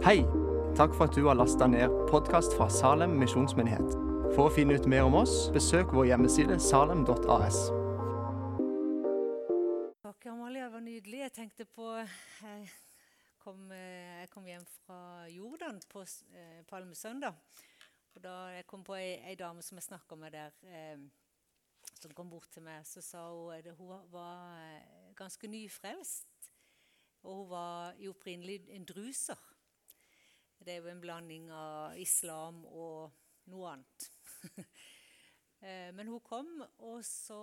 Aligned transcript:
Hei! 0.00 0.22
Takk 0.76 0.94
for 0.96 1.10
at 1.10 1.12
du 1.12 1.26
har 1.26 1.36
lasta 1.36 1.66
ned 1.68 1.92
podkast 2.08 2.54
fra 2.56 2.70
Salem 2.72 3.18
misjonsmyndighet. 3.20 3.90
For 4.32 4.46
å 4.46 4.52
finne 4.54 4.78
ut 4.80 4.86
mer 4.88 5.04
om 5.04 5.18
oss, 5.18 5.34
besøk 5.52 5.92
vår 5.92 6.06
hjemmeside 6.08 6.56
salem.as. 6.56 7.58
Takk, 10.00 10.24
Amalie. 10.32 10.62
Det 10.62 10.70
var 10.72 10.84
nydelig. 10.86 11.20
Jeg 11.26 11.34
tenkte 11.36 11.68
på 11.68 11.90
Jeg 11.98 12.70
kom, 13.44 13.68
eh, 13.76 14.22
jeg 14.22 14.32
kom 14.32 14.48
hjem 14.48 14.64
fra 14.86 15.28
Jordan 15.34 15.82
på 15.92 16.06
eh, 16.06 16.64
palmesøndag. 16.72 17.36
Og 18.16 18.24
da 18.24 18.38
jeg 18.56 18.66
kom 18.72 18.80
på 18.80 18.96
ei, 18.96 19.20
ei 19.28 19.36
dame 19.36 19.60
som 19.60 19.76
jeg 19.76 19.90
snakka 19.90 20.16
med 20.16 20.32
der, 20.32 20.56
eh, 20.64 20.96
som 22.00 22.16
kom 22.16 22.32
bort 22.32 22.48
til 22.56 22.64
meg, 22.64 22.88
så 22.88 23.04
sa 23.04 23.28
hun 23.28 23.52
at 23.52 23.68
hun 23.76 24.00
var 24.16 24.64
eh, 24.64 25.12
ganske 25.12 25.44
nyfrelst. 25.44 26.52
Og 27.20 27.42
hun 27.42 27.48
var 27.52 28.00
i 28.00 28.08
opprinnelig 28.08 28.62
en 28.72 28.88
druser. 28.88 29.49
Det 30.60 30.74
er 30.74 30.82
jo 30.82 30.90
en 30.92 31.00
blanding 31.00 31.48
av 31.56 31.96
islam 32.00 32.64
og 32.68 33.10
noe 33.52 33.76
annet. 33.76 34.10
Eh, 35.60 35.90
men 35.92 36.08
hun 36.08 36.22
kom, 36.24 36.46
og 36.88 37.02
så 37.04 37.36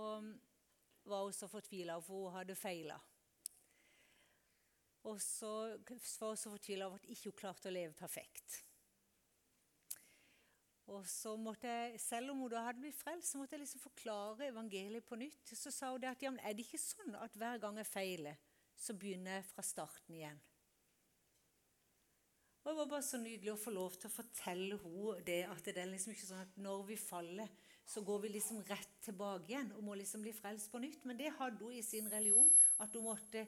var 1.06 1.28
hun 1.28 1.36
så 1.38 1.46
fortvila, 1.52 2.00
for 2.02 2.24
hun 2.24 2.34
hadde 2.34 2.56
feila. 2.58 2.96
Og 5.06 5.22
så 5.22 5.52
var 5.78 5.92
hun 5.94 6.02
så 6.42 6.50
fortvila 6.50 6.88
over 6.88 6.98
at 6.98 7.06
ikke 7.14 7.30
hun 7.30 7.38
klarte 7.38 7.70
å 7.70 7.76
leve 7.76 7.94
perfekt. 7.94 8.58
Og 10.88 11.06
så 11.12 11.36
måtte 11.38 11.68
jeg, 11.68 12.00
Selv 12.00 12.32
om 12.32 12.42
hun 12.42 12.52
da 12.52 12.66
hadde 12.66 12.82
blitt 12.82 12.98
frelst, 12.98 13.32
så 13.32 13.38
måtte 13.38 13.54
jeg 13.54 13.68
liksom 13.68 13.86
forklare 13.86 14.50
evangeliet 14.50 15.06
på 15.06 15.20
nytt. 15.20 15.54
Så 15.54 15.72
sa 15.72 15.92
hun 15.92 16.02
det 16.02 16.10
at 16.16 16.24
ja, 16.24 16.32
men 16.32 16.42
er 16.42 16.56
det 16.56 16.66
ikke 16.66 16.82
sånn 16.82 17.18
at 17.20 17.36
hver 17.36 17.62
gang 17.62 17.78
jeg 17.78 17.92
feiler, 17.92 18.46
så 18.74 18.98
begynner 18.98 19.38
jeg 19.38 19.50
fra 19.52 19.66
starten 19.66 20.16
igjen? 20.16 20.47
Og 22.68 22.74
Det 22.74 22.80
var 22.82 22.90
bare 22.92 23.04
så 23.08 23.18
nydelig 23.22 23.52
å 23.54 23.60
få 23.62 23.72
lov 23.72 23.94
til 23.96 24.10
å 24.10 24.12
fortelle 24.12 24.76
henne 24.82 25.12
det 25.24 25.38
at 25.48 25.68
det 25.70 25.80
er 25.80 25.88
liksom 25.88 26.12
ikke 26.12 26.26
sånn 26.28 26.42
at 26.44 26.58
når 26.60 26.82
vi 26.90 26.98
faller, 27.00 27.54
så 27.88 28.02
går 28.04 28.20
vi 28.26 28.32
liksom 28.34 28.60
rett 28.68 28.98
tilbake 29.06 29.54
igjen 29.54 29.70
og 29.78 29.86
må 29.88 29.96
liksom 29.96 30.26
bli 30.26 30.34
frelst 30.36 30.68
på 30.74 30.82
nytt. 30.84 31.06
Men 31.08 31.16
det 31.16 31.32
hadde 31.38 31.64
hun 31.64 31.78
i 31.78 31.86
sin 31.86 32.10
religion, 32.12 32.52
at 32.84 32.92
hun 32.92 33.06
måtte 33.06 33.46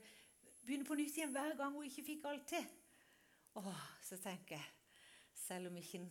begynne 0.63 0.87
på 0.87 0.95
nytt 0.95 1.19
igjen 1.19 1.35
hver 1.35 1.57
gang 1.59 1.75
hun 1.75 1.89
ikke 1.89 2.05
fikk 2.13 2.29
alt 2.31 2.47
til. 2.53 2.71
Åh, 3.59 3.83
Så 4.07 4.21
tenker 4.23 4.55
jeg, 4.55 4.71
selv 5.35 5.67
om 5.67 5.83
ikke 5.83 5.99
en 5.99 6.09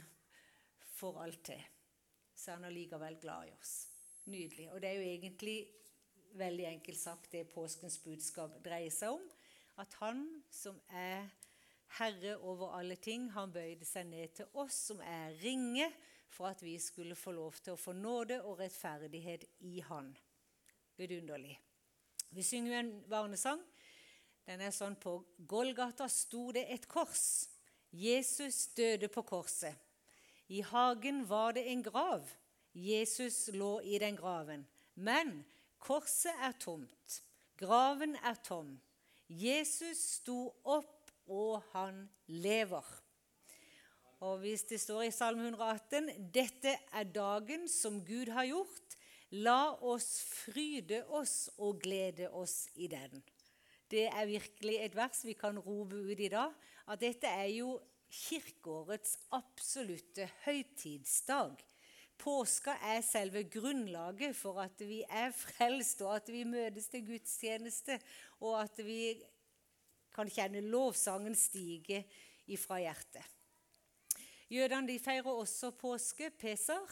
får 0.99 1.25
alt 1.25 1.43
til, 1.49 1.65
så 2.37 2.51
er 2.51 2.61
han 2.61 2.69
allikevel 2.69 3.17
glad 3.25 3.49
i 3.49 3.57
oss. 3.57 3.75
Nydelig. 4.29 4.69
Og 4.75 4.85
det 4.85 4.93
er 4.93 5.01
jo 5.01 5.09
egentlig 5.15 5.59
veldig 6.37 6.69
enkelt 6.75 7.01
sagt 7.01 7.33
det 7.33 7.49
påskens 7.57 8.03
budskap 8.05 8.61
dreier 8.61 8.93
seg 8.93 9.17
om. 9.17 9.29
At 9.81 9.97
han 10.05 10.27
som 10.53 10.77
er 10.93 11.25
Herre 11.97 12.37
over 12.37 12.75
alle 12.77 12.97
ting, 13.01 13.31
han 13.33 13.53
bøyde 13.53 13.87
seg 13.89 14.07
ned 14.11 14.35
til 14.37 14.61
oss 14.61 14.77
som 14.91 15.01
er 15.01 15.35
ringe, 15.43 15.89
for 16.29 16.51
at 16.51 16.63
vi 16.63 16.77
skulle 16.79 17.17
få 17.17 17.33
lov 17.33 17.57
til 17.65 17.73
å 17.73 17.81
få 17.81 17.95
nåde 17.97 18.43
og 18.45 18.59
rettferdighet 18.61 19.47
i 19.65 19.79
Han. 19.89 20.11
Vidunderlig. 20.99 21.57
Vi 22.31 22.43
synger 22.45 22.73
jo 22.73 22.79
en 22.79 22.91
barnesang. 23.09 23.63
Den 24.49 24.61
er 24.65 24.75
sånn 24.75 24.97
på 25.01 25.15
Golgata 25.49 26.09
sto 26.13 26.51
det 26.53 26.67
et 26.73 26.85
kors. 26.89 27.49
Jesus 27.91 28.67
døde 28.77 29.09
på 29.09 29.25
korset. 29.25 29.77
I 30.49 30.61
hagen 30.65 31.25
var 31.29 31.55
det 31.57 31.67
en 31.69 31.83
grav. 31.85 32.29
Jesus 32.73 33.49
lå 33.53 33.79
i 33.81 33.99
den 34.01 34.17
graven. 34.17 34.67
Men 34.95 35.43
korset 35.79 36.37
er 36.45 36.57
tomt. 36.61 37.23
Graven 37.57 38.17
er 38.25 38.37
tom. 38.45 38.77
Jesus 39.29 40.01
sto 40.19 40.47
opp 40.65 40.98
og 41.29 41.63
han 41.73 42.07
lever. 42.27 42.85
Og 44.27 44.41
hvis 44.43 44.65
det 44.67 44.81
står 44.83 45.07
i 45.07 45.15
Salme 45.15 45.47
118 45.47 46.31
dette 46.35 46.75
er 46.75 47.11
dagen 47.15 47.69
som 47.71 48.01
Gud 48.05 48.33
har 48.35 48.49
gjort, 48.49 48.97
la 49.31 49.77
oss 49.85 50.23
fryde 50.27 51.05
oss 51.15 51.51
og 51.59 51.79
glede 51.85 52.31
oss 52.35 52.65
i 52.75 52.89
den. 52.91 53.23
Det 53.89 54.09
er 54.09 54.29
virkelig 54.29 54.81
et 54.83 54.97
vers 54.97 55.23
vi 55.25 55.37
kan 55.39 55.59
rope 55.59 55.97
ut 55.97 56.21
i 56.21 56.33
dag. 56.33 56.53
At 56.89 57.01
dette 57.01 57.31
er 57.31 57.49
jo 57.53 57.79
kirkeårets 58.09 59.17
absolutte 59.37 60.29
høytidsdag. 60.45 61.57
Påska 62.19 62.75
er 62.83 63.01
selve 63.07 63.45
grunnlaget 63.47 64.35
for 64.37 64.59
at 64.61 64.81
vi 64.83 65.05
er 65.07 65.31
frelst, 65.37 66.03
og 66.03 66.17
at 66.17 66.33
vi 66.33 66.43
møtes 66.49 66.89
til 66.91 67.05
gudstjeneste, 67.07 68.01
og 68.41 68.59
at 68.65 68.81
vi 68.83 69.15
kan 70.19 70.31
kjenne 70.31 70.65
lovsangen 70.67 71.37
stige 71.39 72.03
ifra 72.51 72.81
hjertet. 72.83 73.23
Jødene 74.51 74.99
feirer 74.99 75.31
også 75.31 75.71
påske, 75.77 76.31
Pesar. 76.31 76.89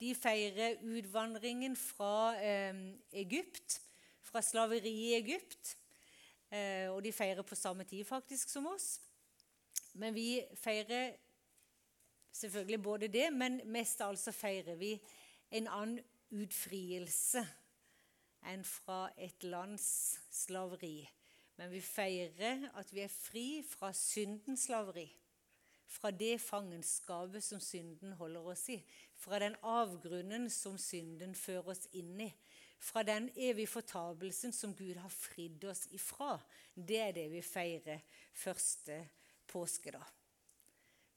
De 0.00 0.14
feirer 0.14 0.78
utvandringen 0.84 1.74
fra 1.76 2.36
eh, 2.40 2.76
Egypt, 3.12 3.80
fra 4.22 4.42
slaveri 4.44 4.92
i 5.08 5.14
Egypt. 5.16 5.76
Eh, 6.50 6.88
og 6.92 7.02
de 7.04 7.12
feirer 7.12 7.42
på 7.42 7.58
samme 7.58 7.84
tid 7.84 8.04
faktisk 8.04 8.48
som 8.48 8.68
oss. 8.70 9.00
Men 9.94 10.14
vi 10.14 10.42
feirer 10.54 11.16
selvfølgelig 12.32 12.82
både 12.82 13.08
det, 13.08 13.32
men 13.32 13.60
mest 13.64 14.00
altså 14.00 14.32
feirer 14.32 14.76
vi 14.80 14.94
en 15.50 15.68
annen 15.68 16.00
utfrielse 16.30 17.42
enn 18.46 18.62
fra 18.64 19.08
et 19.18 19.44
lands 19.44 19.88
slaveri. 20.32 21.08
Men 21.60 21.68
vi 21.68 21.80
feirer 21.84 22.70
at 22.80 22.88
vi 22.94 23.02
er 23.04 23.12
fri 23.12 23.60
fra 23.68 23.90
syndens 23.92 24.62
slaveri. 24.70 25.04
Fra 25.90 26.08
det 26.14 26.38
fangenskapet 26.40 27.44
som 27.44 27.60
synden 27.60 28.14
holder 28.16 28.46
oss 28.48 28.62
i. 28.72 28.78
Fra 29.20 29.42
den 29.42 29.58
avgrunnen 29.60 30.46
som 30.50 30.78
synden 30.80 31.34
fører 31.36 31.68
oss 31.74 31.84
inn 31.92 32.14
i. 32.24 32.30
Fra 32.80 33.02
den 33.04 33.28
evige 33.36 33.68
fortapelsen 33.74 34.54
som 34.56 34.72
Gud 34.78 34.96
har 35.02 35.12
fridd 35.12 35.66
oss 35.68 35.84
ifra. 35.92 36.38
Det 36.72 37.02
er 37.02 37.12
det 37.18 37.26
vi 37.34 37.42
feirer 37.44 38.00
første 38.32 38.96
påskedag. 39.50 40.06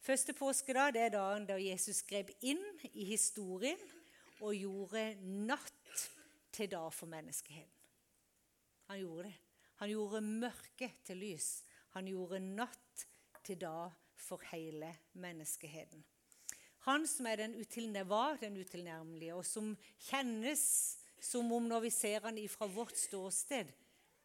Første 0.03 0.35
påskedag 0.35 0.91
det 0.97 1.05
er 1.05 1.15
dagen 1.15 1.47
da 1.47 1.55
Jesus 1.61 2.03
grep 2.03 2.33
inn 2.43 2.65
i 2.91 3.07
historien 3.13 3.79
og 4.41 4.59
gjorde 4.59 5.05
natt 5.23 6.03
til 6.51 6.67
dag 6.75 6.91
for 6.91 7.07
menneskeheten. 7.07 7.95
Han 8.91 8.99
gjorde 8.99 9.29
det. 9.29 9.52
Han 9.83 9.91
gjorde 9.91 10.21
mørke 10.23 10.87
til 11.03 11.17
lys. 11.19 11.47
Han 11.91 12.07
gjorde 12.07 12.37
natt 12.39 13.01
til 13.43 13.57
dag 13.59 13.91
for 14.15 14.39
hele 14.53 14.93
menneskeheten. 15.19 15.99
Han 16.87 17.03
som 17.07 17.27
er 17.27 17.41
den 17.41 17.97
var 18.07 18.37
den 18.39 18.55
utilnærmelige, 18.57 19.35
og 19.35 19.43
som 19.45 19.73
kjennes 20.07 20.63
som 21.19 21.51
om 21.51 21.67
når 21.67 21.81
vi 21.83 21.89
ser 21.89 22.23
han 22.23 22.39
fra 22.47 22.67
vårt 22.67 22.95
ståsted 22.95 23.73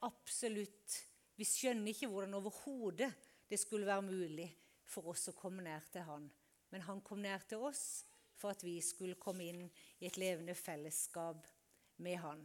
absolutt, 0.06 1.04
Vi 1.34 1.44
skjønner 1.44 1.90
ikke 1.90 2.08
hvordan 2.10 2.34
overhodet 2.34 3.10
det 3.50 3.58
skulle 3.58 3.86
være 3.86 4.02
mulig 4.02 4.48
for 4.86 5.10
oss 5.10 5.28
å 5.30 5.34
komme 5.38 5.62
nær 5.62 5.82
til 5.90 6.02
han. 6.02 6.30
Men 6.70 6.82
han 6.82 7.00
kom 7.00 7.18
nær 7.22 7.42
til 7.46 7.62
oss 7.66 8.04
for 8.34 8.50
at 8.50 8.62
vi 8.62 8.80
skulle 8.82 9.18
komme 9.18 9.46
inn 9.46 9.66
i 9.98 10.06
et 10.06 10.18
levende 10.18 10.54
fellesskap 10.54 11.46
med 12.02 12.18
han. 12.18 12.42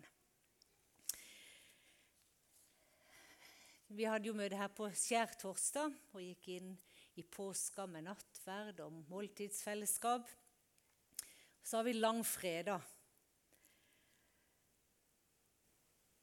Vi 3.94 4.08
hadde 4.10 4.26
jo 4.26 4.34
møte 4.34 4.58
her 4.58 4.72
på 4.74 4.88
skjærtorsdag 4.98 5.92
og 6.16 6.22
gikk 6.24 6.48
inn 6.56 6.72
i 7.22 7.24
påska 7.30 7.86
med 7.86 8.08
nattverd 8.08 8.80
og 8.82 8.96
måltidsfellesskap. 9.12 10.26
Så 11.62 11.78
har 11.78 11.86
vi 11.86 11.94
langfredag. 12.00 12.82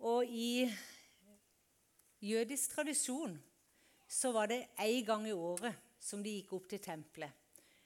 Og 0.03 0.26
i 0.26 0.66
jødisk 2.26 2.75
tradisjon 2.75 3.38
så 4.08 4.34
var 4.34 4.50
det 4.50 4.64
én 4.82 5.06
gang 5.06 5.31
i 5.31 5.37
året 5.37 5.78
som 6.02 6.26
de 6.26 6.34
gikk 6.40 6.56
opp 6.58 6.69
til 6.73 6.82
tempelet, 6.82 7.31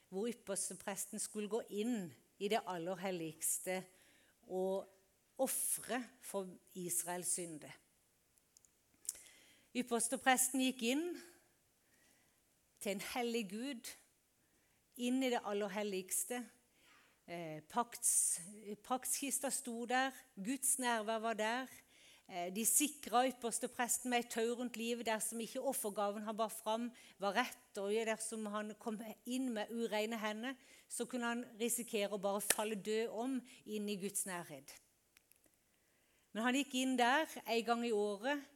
hvor 0.09 0.25
ypperstepresten 0.31 1.21
skulle 1.21 1.51
gå 1.51 1.61
inn 1.77 2.07
i 2.41 2.49
det 2.49 2.65
aller 2.65 3.05
helligste 3.05 3.83
og 4.49 4.81
ofre 5.45 6.01
for 6.25 6.49
Israels 6.73 7.37
synder. 7.37 7.84
Ypperstepresten 9.75 10.61
gikk 10.63 10.85
inn 10.87 11.01
til 12.79 12.93
en 12.93 13.01
hellig 13.11 13.41
Gud, 13.51 13.89
inn 15.03 15.17
i 15.19 15.31
det 15.33 15.41
aller 15.43 15.73
helligste. 15.73 16.39
Eh, 17.27 17.59
Paktskista 18.85 19.51
sto 19.51 19.81
der, 19.89 20.15
Guds 20.39 20.77
nærvær 20.79 21.19
var 21.25 21.35
der. 21.35 21.75
Eh, 22.29 22.47
de 22.55 22.63
sikra 22.63 23.25
ypperstepresten 23.27 24.15
med 24.15 24.23
et 24.23 24.31
tau 24.37 24.55
rundt 24.55 24.79
livet 24.79 25.09
dersom 25.09 25.43
ikke 25.43 25.67
offergaven 25.67 26.23
han 26.23 26.39
bar 26.39 26.55
fram, 26.55 26.87
var 27.19 27.35
rett. 27.41 27.67
Og 27.75 27.91
dersom 28.07 28.47
han 28.55 28.71
kom 28.79 29.01
inn 29.27 29.51
med 29.59 29.75
ureine 29.75 30.23
hender, 30.23 30.55
så 30.87 31.03
kunne 31.03 31.33
han 31.33 31.45
risikere 31.59 32.15
å 32.15 32.23
bare 32.23 32.47
falle 32.47 32.79
død 32.79 33.11
om 33.11 33.41
inn 33.67 33.91
i 33.91 33.99
Guds 33.99 34.23
nærhet. 34.23 34.71
Men 36.31 36.47
han 36.47 36.63
gikk 36.63 36.79
inn 36.79 36.95
der 36.95 37.27
en 37.43 37.65
gang 37.67 37.83
i 37.83 37.91
året 37.91 38.54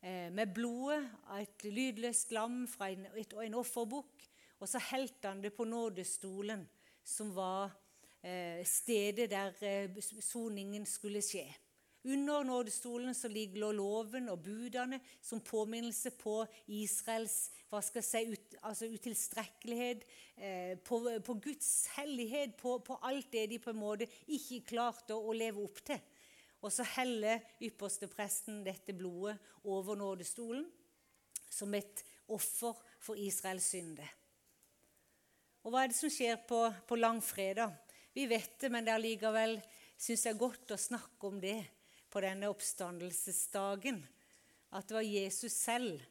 med 0.00 0.52
blodet 0.54 1.02
av 1.32 1.40
et 1.40 1.64
lydløst 1.66 2.30
lam 2.36 2.60
fra 2.70 2.90
en, 2.92 3.06
et, 3.18 3.32
en 3.42 3.56
offerbukk, 3.58 4.26
og 4.60 4.68
så 4.70 4.80
helte 4.92 5.28
han 5.32 5.42
det 5.42 5.54
på 5.56 5.66
nådestolen, 5.66 6.62
som 7.02 7.32
var 7.34 7.72
eh, 8.22 8.64
stedet 8.66 9.30
der 9.30 9.54
eh, 9.64 10.02
soningen 10.20 10.86
skulle 10.86 11.22
skje. 11.24 11.46
Under 12.06 12.44
nådestolen 12.46 13.14
så 13.14 13.28
ligger 13.28 13.72
loven 13.74 14.28
og 14.30 14.42
budene 14.42 15.00
som 15.22 15.40
påminnelse 15.42 16.12
på 16.14 16.44
Israels 16.70 17.50
hva 17.66 17.80
skal 17.82 17.98
jeg 17.98 18.06
si, 18.06 18.20
ut, 18.30 18.54
altså 18.62 18.86
utilstrekkelighet, 18.86 20.04
eh, 20.36 20.76
på, 20.78 21.00
på, 21.26 21.34
Guds 21.42 21.88
hellighet, 21.96 22.54
på, 22.60 22.78
på, 22.78 22.98
alt 23.02 23.32
det 23.32 23.48
de 23.50 23.58
på 23.58 23.72
en 23.74 23.80
måte 23.80 24.06
ikke 24.26 24.62
klarte 24.68 25.16
å, 25.16 25.24
å 25.26 25.34
leve 25.34 25.64
opp 25.64 25.82
til. 25.82 25.98
Og 26.64 26.72
så 26.72 26.86
heller 26.96 27.42
ypperstepresten 27.62 28.62
dette 28.66 28.94
blodet 28.96 29.36
over 29.68 29.98
nådestolen 29.98 30.64
som 31.50 31.74
et 31.76 32.02
offer 32.32 32.78
for 33.02 33.18
Israels 33.20 33.68
synde. 33.74 34.06
Og 35.66 35.72
hva 35.72 35.84
er 35.84 35.90
det 35.90 35.98
som 35.98 36.10
skjer 36.12 36.38
på, 36.48 36.60
på 36.86 36.98
langfredag? 36.98 37.74
Vi 38.14 38.26
vet 38.30 38.54
det, 38.62 38.70
men 38.72 38.86
det 38.86 38.94
er 38.94 39.02
likevel 39.02 39.58
syns 39.96 40.26
jeg 40.28 40.38
godt 40.38 40.74
å 40.74 40.80
snakke 40.80 41.28
om 41.28 41.40
det 41.42 41.58
på 42.12 42.22
denne 42.24 42.48
oppstandelsesdagen 42.52 43.98
at 44.76 44.88
det 44.88 44.96
var 44.96 45.06
Jesus 45.06 45.56
selv 45.56 46.02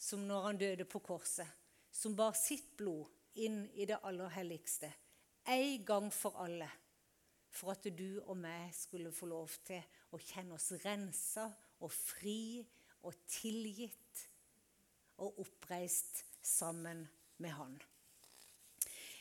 som 0.00 0.22
når 0.28 0.46
han 0.46 0.60
døde 0.60 0.86
på 0.88 1.02
korset, 1.04 1.46
som 1.92 2.16
bar 2.16 2.36
sitt 2.38 2.72
blod 2.78 3.08
inn 3.40 3.62
i 3.76 3.86
det 3.88 4.00
aller 4.06 4.32
helligste, 4.34 4.88
en 5.44 5.84
gang 5.84 6.08
for 6.14 6.38
alle, 6.40 6.68
for 7.50 7.74
at 7.74 7.86
du 7.96 8.20
og 8.24 8.36
meg 8.38 8.70
skulle 8.76 9.12
få 9.14 9.28
lov 9.30 9.52
til 9.66 9.82
å 10.14 10.20
kjenne 10.22 10.56
oss 10.56 10.70
rensa 10.84 11.48
og 11.80 11.92
fri 11.92 12.62
og 13.06 13.16
tilgitt 13.30 14.26
og 15.20 15.40
oppreist 15.42 16.24
sammen 16.42 17.04
med 17.40 17.56
Han. 17.56 17.76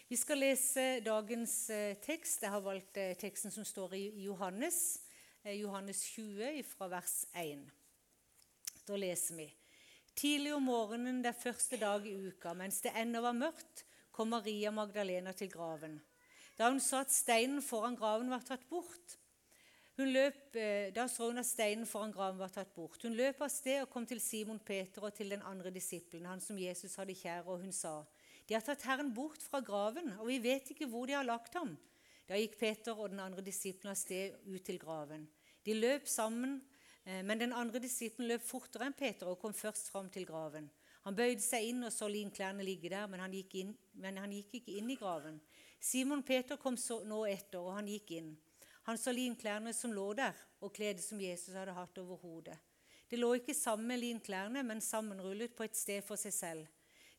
Vi 0.09 0.17
skal 0.17 0.41
lese 0.41 1.03
dagens 1.05 1.53
eh, 1.69 1.97
tekst. 2.01 2.41
Jeg 2.41 2.53
har 2.53 2.63
valgt 2.65 2.97
eh, 2.97 3.13
teksten 3.19 3.53
som 3.53 3.67
står 3.67 3.93
i 3.99 4.05
Johannes 4.23 4.97
Eh, 5.43 5.53
Johannes 5.53 6.03
20 6.03 6.63
fra 6.63 6.87
vers 6.87 7.25
1. 7.33 7.71
Da 8.85 8.95
leser 8.95 9.35
vi 9.35 9.47
Tidlig 10.13 10.51
om 10.53 10.65
morgenen 10.67 11.21
den 11.23 11.33
første 11.33 11.77
dag 11.79 12.03
i 12.07 12.11
uka, 12.27 12.51
mens 12.53 12.81
det 12.83 12.91
ennå 12.97 13.21
var 13.23 13.37
mørkt, 13.37 13.85
kom 14.11 14.33
Maria 14.33 14.71
Magdalena 14.71 15.31
til 15.31 15.47
graven. 15.53 15.95
Da 16.59 16.67
hun 16.69 16.81
så 16.83 17.05
at 17.05 17.13
steinen 17.15 17.63
foran 17.63 17.95
graven 17.95 18.29
var 18.29 18.43
tatt 18.43 18.65
bort, 18.67 19.15
hun 19.99 20.13
løp, 20.15 20.55
eh, 20.55 20.93
da 20.95 21.07
så 21.11 21.27
hun 21.27 21.41
at 21.41 21.47
steinen 21.47 21.87
foran 21.87 22.11
graven 22.15 22.39
var 22.39 22.51
tatt 22.55 22.69
bort. 22.75 23.01
Hun 23.03 23.17
løp 23.19 23.41
av 23.43 23.49
sted 23.51 23.81
og 23.81 23.89
kom 23.91 24.05
til 24.07 24.21
Simon 24.23 24.59
Peter 24.59 25.03
og 25.03 25.11
til 25.15 25.33
den 25.33 25.41
andre 25.43 25.73
disippelen, 25.75 26.27
han 26.29 26.39
som 26.39 26.59
Jesus 26.59 26.95
hadde 26.95 27.17
kjær, 27.19 27.47
og 27.47 27.59
hun 27.65 27.73
sa, 27.75 28.05
De 28.47 28.55
har 28.55 28.63
tatt 28.63 28.85
Herren 28.87 29.11
bort 29.13 29.43
fra 29.43 29.59
graven, 29.59 30.13
og 30.19 30.27
vi 30.27 30.39
vet 30.39 30.71
ikke 30.71 30.87
hvor 30.87 31.05
de 31.05 31.13
har 31.13 31.27
lagt 31.27 31.53
ham. 31.53 31.75
Da 32.29 32.39
gikk 32.39 32.55
Peter 32.59 32.95
og 32.95 33.11
den 33.11 33.19
andre 33.19 33.43
disippelen 33.43 33.91
av 33.91 33.99
sted 33.99 34.39
ut 34.47 34.63
til 34.63 34.79
graven. 34.79 35.27
De 35.65 35.75
løp 35.75 36.07
sammen, 36.07 36.61
eh, 37.05 37.21
men 37.21 37.39
den 37.39 37.53
andre 37.53 37.79
disippelen 37.83 38.29
løp 38.29 38.41
fortere 38.41 38.87
enn 38.87 38.95
Peter 38.95 39.27
og 39.27 39.39
kom 39.39 39.53
først 39.53 39.91
fram 39.91 40.09
til 40.09 40.25
graven. 40.25 40.69
Han 41.03 41.15
bøyde 41.15 41.43
seg 41.43 41.69
inn 41.73 41.83
og 41.83 41.91
så 41.91 42.07
linklærne 42.07 42.63
ligge 42.63 42.89
der, 42.89 43.07
men 43.07 43.19
han, 43.19 43.33
inn, 43.33 43.75
men 43.93 44.17
han 44.17 44.31
gikk 44.31 44.61
ikke 44.61 44.77
inn 44.79 44.89
i 44.89 44.97
graven. 44.99 45.39
Simon 45.79 46.23
Peter 46.23 46.57
kom 46.59 46.77
så, 46.77 47.01
nå 47.07 47.23
etter, 47.29 47.59
og 47.63 47.77
han 47.77 47.87
gikk 47.87 48.11
inn. 48.19 48.33
Han 48.89 48.97
så 48.99 49.13
linklærne 49.15 49.73
som 49.73 49.93
lå 49.95 50.11
der, 50.17 50.35
og 50.59 50.73
kledet 50.75 51.03
som 51.05 51.21
Jesus 51.21 51.55
hadde 51.55 51.75
hatt 51.77 51.97
over 52.01 52.19
hodet. 52.23 52.57
Det 53.09 53.17
lå 53.17 53.31
ikke 53.39 53.55
sammen 53.57 53.87
med 53.87 54.01
linklærne, 54.03 54.63
men 54.63 54.81
sammenrullet 54.81 55.55
på 55.55 55.65
et 55.65 55.77
sted 55.77 56.03
for 56.05 56.19
seg 56.19 56.35
selv. 56.35 56.67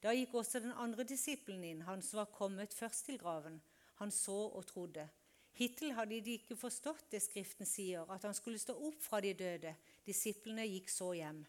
Da 0.00 0.12
gikk 0.16 0.34
også 0.38 0.60
den 0.62 0.76
andre 0.78 1.04
disippelen 1.04 1.64
inn, 1.66 1.86
han 1.88 2.02
som 2.04 2.22
var 2.22 2.30
kommet 2.32 2.74
først 2.74 3.08
til 3.08 3.18
graven. 3.20 3.58
Han 4.00 4.12
så 4.14 4.36
og 4.48 4.66
trodde. 4.68 5.08
Hittil 5.58 5.92
hadde 5.92 6.20
de 6.24 6.36
ikke 6.38 6.56
forstått 6.56 7.10
det 7.12 7.20
Skriften 7.24 7.68
sier, 7.68 8.06
at 8.08 8.24
han 8.24 8.36
skulle 8.36 8.60
stå 8.60 8.76
opp 8.76 9.00
fra 9.02 9.20
de 9.20 9.34
døde. 9.36 9.74
Disiplene 10.06 10.64
gikk 10.68 10.88
så 10.92 11.10
hjem. 11.18 11.42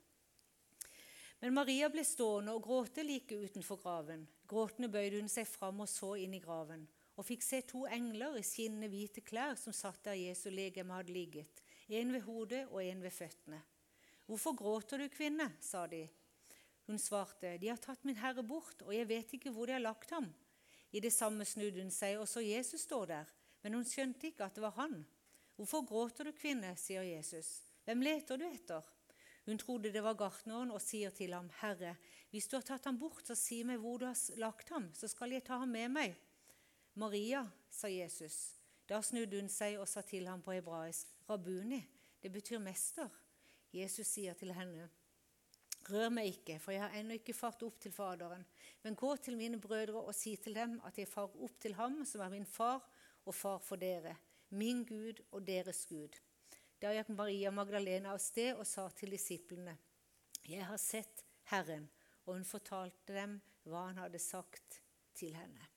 Men 1.41 1.55
Maria 1.55 1.87
ble 1.89 2.03
stående 2.05 2.53
og 2.53 2.65
gråte 2.65 3.05
like 3.05 3.37
utenfor 3.37 3.79
graven. 3.81 4.25
Gråtende 4.49 4.91
bøyde 4.91 5.21
hun 5.21 5.31
seg 5.31 5.47
fram 5.47 5.79
og 5.81 5.89
så 5.89 6.13
inn 6.19 6.35
i 6.37 6.41
graven, 6.43 6.83
og 7.17 7.27
fikk 7.27 7.43
se 7.43 7.61
to 7.67 7.83
engler 7.91 8.37
i 8.39 8.45
skinnende 8.45 8.89
hvite 8.91 9.23
klær 9.25 9.57
som 9.59 9.75
satt 9.75 10.03
der 10.07 10.19
Jesu 10.19 10.49
legeme 10.49 10.95
hadde 10.95 11.13
ligget, 11.13 11.61
en 11.87 12.13
ved 12.13 12.23
hodet 12.25 12.63
og 12.69 12.83
en 12.83 13.03
ved 13.03 13.13
føttene. 13.13 13.61
Hvorfor 14.25 14.55
gråter 14.55 15.01
du, 15.01 15.09
kvinne? 15.11 15.49
sa 15.59 15.87
de. 15.91 16.05
Hun 16.87 16.99
svarte, 16.99 17.57
De 17.57 17.67
har 17.67 17.77
tatt 17.77 18.03
min 18.07 18.19
Herre 18.19 18.43
bort, 18.43 18.81
og 18.85 18.93
jeg 18.95 19.07
vet 19.09 19.33
ikke 19.35 19.51
hvor 19.51 19.67
de 19.67 19.75
har 19.75 19.83
lagt 19.83 20.11
ham. 20.11 20.29
I 20.91 20.99
det 20.99 21.11
samme 21.13 21.45
snudde 21.45 21.81
hun 21.83 21.91
seg, 21.91 22.17
og 22.19 22.27
så 22.27 22.43
Jesus 22.43 22.85
stå 22.87 23.05
der, 23.05 23.27
men 23.63 23.75
hun 23.77 23.87
skjønte 23.87 24.31
ikke 24.31 24.47
at 24.47 24.55
det 24.55 24.63
var 24.63 24.75
han. 24.79 25.01
Hvorfor 25.55 25.85
gråter 25.87 26.27
du, 26.27 26.31
kvinne? 26.35 26.73
sier 26.79 27.03
Jesus. 27.05 27.61
Hvem 27.85 28.01
leter 28.05 28.39
du 28.39 28.47
etter? 28.47 28.87
Hun 29.45 29.57
trodde 29.57 29.91
det 29.91 30.03
var 30.03 30.17
gartneren 30.19 30.71
og 30.71 30.81
sier 30.83 31.13
til 31.15 31.33
ham, 31.33 31.49
Herre, 31.61 31.95
hvis 32.31 32.47
du 32.47 32.57
har 32.57 32.65
tatt 32.65 32.85
ham 32.87 32.99
bort, 33.01 33.25
så 33.25 33.35
si 33.35 33.61
meg 33.67 33.81
hvor 33.81 33.99
du 33.99 34.05
har 34.07 34.17
lagt 34.39 34.69
ham, 34.71 34.91
så 34.93 35.09
skal 35.11 35.33
jeg 35.33 35.43
ta 35.47 35.57
ham 35.61 35.73
med 35.73 35.91
meg. 35.91 36.15
Maria, 36.93 37.45
sa 37.69 37.87
Jesus. 37.87 38.55
Da 38.87 39.01
snudde 39.01 39.39
hun 39.39 39.49
seg 39.49 39.77
og 39.79 39.87
sa 39.87 40.03
til 40.03 40.27
ham 40.27 40.41
på 40.43 40.55
hebraisk, 40.57 41.07
Rabuni, 41.29 41.79
det 42.21 42.31
betyr 42.31 42.59
mester. 42.59 43.07
Jesus 43.71 44.09
sier 44.11 44.35
til 44.35 44.51
henne, 44.53 44.89
Rør 45.89 46.11
meg 46.13 46.27
ikke, 46.29 46.59
for 46.61 46.75
jeg 46.75 46.83
har 46.83 46.93
ennå 46.99 47.15
ikke 47.17 47.33
fart 47.33 47.63
opp 47.65 47.79
til 47.81 47.93
Faderen. 47.95 48.43
Men 48.83 48.97
gå 48.99 49.15
til 49.17 49.37
mine 49.37 49.57
brødre 49.61 50.03
og 50.03 50.13
si 50.15 50.35
til 50.37 50.53
dem 50.55 50.75
at 50.85 50.99
jeg 50.99 51.09
farer 51.09 51.41
opp 51.41 51.57
til 51.61 51.73
ham 51.79 52.03
som 52.05 52.21
er 52.21 52.29
min 52.33 52.45
far 52.45 52.83
og 53.25 53.33
far 53.35 53.57
for 53.65 53.81
dere, 53.81 54.13
min 54.49 54.83
Gud 54.85 55.23
og 55.31 55.41
deres 55.47 55.85
Gud. 55.89 56.19
Da 56.81 56.93
gikk 56.93 57.09
Maria 57.13 57.51
Magdalena 57.53 58.13
av 58.13 58.21
sted 58.21 58.53
og 58.57 58.65
sa 58.67 58.87
til 58.93 59.13
disiplene, 59.13 59.77
Jeg 60.45 60.65
har 60.65 60.77
sett 60.77 61.25
Herren, 61.51 61.89
og 62.25 62.35
hun 62.35 62.45
fortalte 62.45 63.13
dem 63.13 63.39
hva 63.63 63.87
han 63.89 64.01
hadde 64.01 64.19
sagt 64.19 64.81
til 65.13 65.35
henne. 65.37 65.70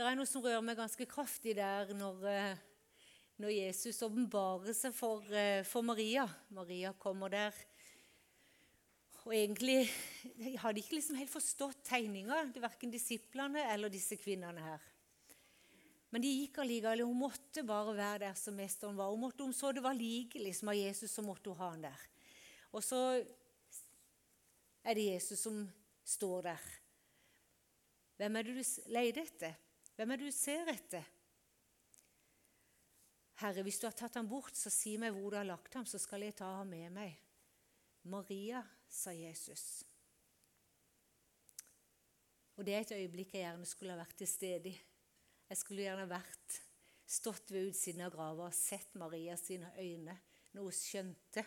Det 0.00 0.06
er 0.08 0.16
noe 0.16 0.24
som 0.24 0.40
rører 0.40 0.62
meg 0.64 0.78
ganske 0.78 1.04
kraftig 1.04 1.52
der 1.58 1.90
når, 1.92 2.22
eh, 2.24 2.60
når 3.36 3.50
Jesus 3.52 3.98
åpenbarer 4.06 4.72
seg 4.72 4.94
for, 4.96 5.20
eh, 5.28 5.60
for, 5.62 5.84
Maria. 5.84 6.24
Maria 6.48 6.94
kommer 6.94 7.28
der. 7.28 7.52
Og 9.26 9.34
egentlig 9.36 9.90
hadde 10.56 10.80
ikke 10.80 10.96
liksom 10.96 11.20
helt 11.20 11.28
forstått 11.28 11.84
tegninga, 11.84 12.46
verken 12.56 12.90
disiplene 12.90 13.66
eller 13.74 13.92
disse 13.92 14.16
kvinnene 14.16 14.64
her. 14.70 14.80
Men 16.10 16.22
de 16.22 16.32
gikk 16.32 16.64
allikevel. 16.64 17.04
Hun 17.04 17.20
måtte 17.20 17.62
bare 17.62 17.92
være 17.92 18.18
der 18.24 18.34
som 18.40 18.56
mesteren 18.56 18.96
var. 18.96 19.12
Hun 19.12 19.20
måtte, 19.20 19.44
om 19.44 19.52
så 19.52 19.70
det 19.70 19.84
var 19.84 19.92
like 19.92 20.40
liksom, 20.40 20.72
av 20.72 20.80
Jesus, 20.80 21.12
så 21.12 21.20
måtte 21.20 21.52
hun 21.52 21.58
ha 21.58 21.74
han 21.76 21.82
der. 21.82 22.10
Og 22.72 22.80
så 22.80 23.20
er 24.82 24.94
det 24.94 25.10
Jesus 25.12 25.40
som 25.40 25.66
står 26.02 26.54
der. 26.54 26.70
Hvem 28.16 28.36
er 28.36 28.42
det 28.42 28.62
du 28.64 28.64
leter 28.88 29.28
etter? 29.28 29.66
Hvem 30.00 30.14
er 30.14 30.16
det 30.16 30.30
du 30.30 30.32
ser 30.32 30.68
etter? 30.72 31.08
Herre, 33.42 33.60
hvis 33.66 33.76
du 33.82 33.84
har 33.84 33.92
tatt 33.92 34.14
ham 34.16 34.30
bort, 34.30 34.56
så 34.56 34.70
si 34.72 34.94
meg 34.96 35.12
hvor 35.12 35.34
du 35.34 35.36
har 35.36 35.44
lagt 35.44 35.74
ham, 35.76 35.84
så 35.84 35.98
skal 36.00 36.22
jeg 36.24 36.38
ta 36.38 36.46
ham 36.56 36.70
med 36.72 36.88
meg. 36.94 37.18
Maria, 38.08 38.62
sa 38.88 39.12
Jesus. 39.12 39.82
Og 42.56 42.64
det 42.64 42.78
er 42.78 42.86
et 42.86 42.94
øyeblikk 42.96 43.34
jeg 43.36 43.44
gjerne 43.44 43.68
skulle 43.68 43.92
ha 43.92 44.00
vært 44.00 44.16
til 44.22 44.30
stede 44.30 44.72
i. 44.72 44.80
Jeg 45.52 45.60
skulle 45.60 45.84
gjerne 45.84 46.08
vært 46.08 46.56
stått 47.04 47.52
ved 47.52 47.68
utsiden 47.68 48.06
av 48.06 48.14
grava 48.14 48.46
og 48.48 48.56
sett 48.56 48.96
Maria 48.96 49.36
sine 49.36 49.68
øyne 49.76 50.14
når 50.54 50.64
hun 50.64 50.78
skjønte 50.78 51.44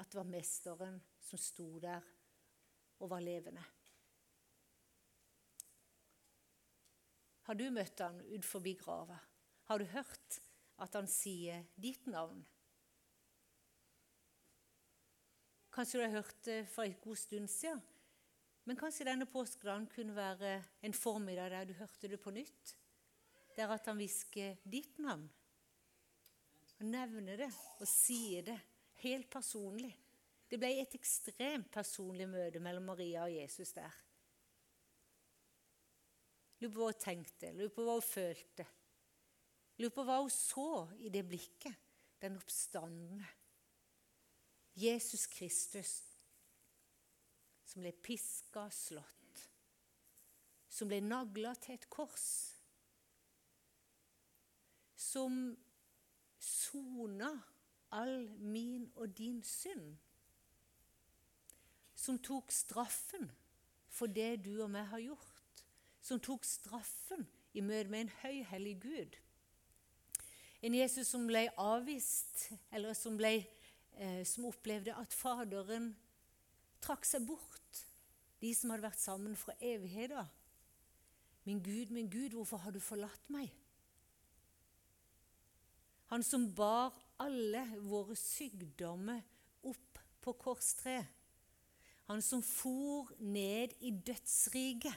at 0.00 0.08
det 0.08 0.16
var 0.22 0.32
mesteren 0.32 0.96
som 1.28 1.44
sto 1.44 1.68
der 1.84 2.08
og 3.04 3.12
var 3.12 3.20
levende. 3.20 3.66
Har 7.50 7.58
du 7.58 7.66
møtt 7.74 7.98
han 7.98 8.20
ut 8.30 8.46
forbi 8.46 8.76
grava? 8.78 9.16
Har 9.66 9.82
du 9.82 9.88
hørt 9.90 10.36
at 10.78 10.94
han 10.94 11.08
sier 11.10 11.64
ditt 11.74 12.06
navn? 12.06 12.44
Kanskje 15.74 15.98
du 15.98 16.04
har 16.04 16.14
hørt 16.20 16.44
det 16.46 16.60
for 16.70 16.86
en 16.86 16.94
god 17.02 17.18
stund 17.18 17.50
siden, 17.50 17.82
men 18.70 18.78
kanskje 18.78 19.08
denne 19.08 19.26
påskedagen 19.26 19.88
kunne 19.90 20.14
være 20.14 20.60
en 20.86 20.94
formiddag 20.94 21.50
der 21.50 21.66
du 21.66 21.74
hørte 21.80 22.10
det 22.12 22.20
på 22.22 22.30
nytt? 22.34 22.76
det 23.60 23.66
er 23.66 23.74
at 23.74 23.88
han 23.90 23.98
hvisker 24.00 24.60
ditt 24.64 24.98
navn. 25.02 25.26
Han 26.78 26.92
nevner 26.94 27.42
det 27.42 27.50
og 27.50 27.88
sier 27.88 28.46
det 28.46 28.56
helt 29.02 29.28
personlig. 29.32 29.90
Det 30.48 30.58
ble 30.58 30.70
et 30.80 30.94
ekstremt 30.96 31.68
personlig 31.74 32.28
møte 32.30 32.62
mellom 32.62 32.88
Maria 32.88 33.26
og 33.26 33.34
Jesus 33.34 33.74
der. 33.76 33.92
Lurer 36.60 36.72
på 36.74 36.82
hva 36.82 36.90
hun 36.90 37.00
tenkte, 37.00 37.52
lurer 37.56 37.72
på 37.74 37.86
hva 37.86 37.96
hun 37.96 38.04
følte. 38.04 38.66
Lurer 39.80 39.94
på 39.96 40.04
hva 40.04 40.18
hun 40.20 40.32
så 40.34 40.70
i 41.00 41.12
det 41.12 41.24
blikket, 41.28 41.88
den 42.20 42.36
oppstandende. 42.36 43.28
Jesus 44.80 45.26
Kristus 45.26 45.94
som 47.66 47.82
ble 47.82 47.92
piska 48.04 48.66
og 48.68 48.74
slått 48.74 49.20
som 50.70 50.88
ble 50.88 51.00
nagla 51.02 51.52
til 51.58 51.76
et 51.76 51.88
kors. 51.90 52.28
Som 54.94 55.50
sona 56.40 57.32
all 57.96 58.30
min 58.38 58.86
og 58.94 59.10
din 59.18 59.42
synd. 59.44 59.96
Som 61.94 62.20
tok 62.22 62.54
straffen 62.54 63.28
for 63.90 64.08
det 64.08 64.44
du 64.46 64.54
og 64.62 64.70
meg 64.72 64.86
har 64.92 65.02
gjort. 65.10 65.39
Som 66.00 66.20
tok 66.20 66.44
straffen 66.48 67.26
i 67.52 67.62
møte 67.64 67.90
med 67.92 68.06
en 68.06 68.14
høy, 68.22 68.42
hellig 68.50 68.76
Gud. 68.82 69.16
En 70.60 70.76
Jesus 70.76 71.08
som 71.08 71.24
ble 71.28 71.46
avvist, 71.60 72.50
eller 72.72 72.96
som, 72.96 73.16
ble, 73.16 73.38
eh, 73.96 74.22
som 74.28 74.48
opplevde 74.48 74.96
at 74.96 75.14
Faderen 75.16 75.94
trakk 76.84 77.06
seg 77.08 77.24
bort. 77.28 77.84
De 78.40 78.52
som 78.56 78.72
hadde 78.72 78.86
vært 78.88 79.00
sammen 79.00 79.36
fra 79.36 79.56
evigheter. 79.60 80.28
Min 81.48 81.62
Gud, 81.64 81.92
min 81.92 82.10
Gud, 82.12 82.36
hvorfor 82.36 82.60
har 82.64 82.72
du 82.72 82.80
forlatt 82.80 83.32
meg? 83.32 83.52
Han 86.10 86.24
som 86.26 86.48
bar 86.54 86.96
alle 87.22 87.62
våre 87.86 88.16
sykdommer 88.18 89.20
opp 89.68 90.00
på 90.20 90.34
korstreet. 90.40 91.06
Han 92.10 92.22
som 92.24 92.42
for 92.42 93.12
ned 93.22 93.76
i 93.86 93.92
dødsriket. 93.94 94.96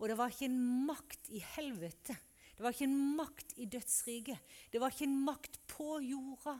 Og 0.00 0.08
det 0.08 0.16
var 0.16 0.32
ikke 0.32 0.48
en 0.48 0.60
makt 0.88 1.30
i 1.36 1.42
helvete. 1.54 2.16
Det 2.56 2.64
var 2.64 2.74
ikke 2.74 2.88
en 2.88 3.00
makt 3.16 3.54
i 3.60 3.66
dødsriket. 3.72 4.52
Det 4.72 4.80
var 4.80 4.92
ikke 4.92 5.08
en 5.08 5.20
makt 5.24 5.60
på 5.68 6.00
jorda, 6.04 6.58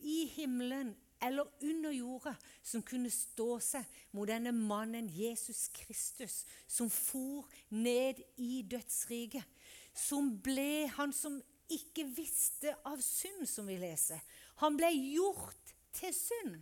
i 0.00 0.24
himmelen 0.32 0.94
eller 1.20 1.44
under 1.60 1.92
jorda 1.92 2.32
som 2.64 2.80
kunne 2.82 3.10
stå 3.12 3.58
seg 3.60 3.98
mot 4.16 4.28
denne 4.28 4.52
mannen 4.56 5.10
Jesus 5.12 5.66
Kristus, 5.76 6.46
som 6.64 6.88
for 6.88 7.48
ned 7.68 8.22
i 8.40 8.62
dødsriket. 8.64 9.44
Som 9.92 10.32
ble 10.40 10.88
han 10.96 11.12
som 11.12 11.36
ikke 11.70 12.06
visste 12.16 12.72
av 12.88 13.02
synd, 13.04 13.44
som 13.48 13.68
vi 13.68 13.76
leser. 13.80 14.20
Han 14.64 14.78
ble 14.78 14.88
gjort 14.94 15.74
til 15.94 16.14
synd. 16.16 16.56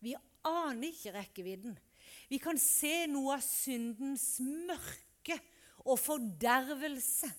Vi 0.00 0.14
aner 0.46 0.92
ikke 0.92 1.16
rekkevidden. 1.18 1.74
Vi 2.30 2.38
kan 2.38 2.58
se 2.62 3.08
noe 3.10 3.34
av 3.34 3.42
syndens 3.42 4.38
mørke 4.38 5.36
og 5.82 5.98
fordervelse. 5.98 7.30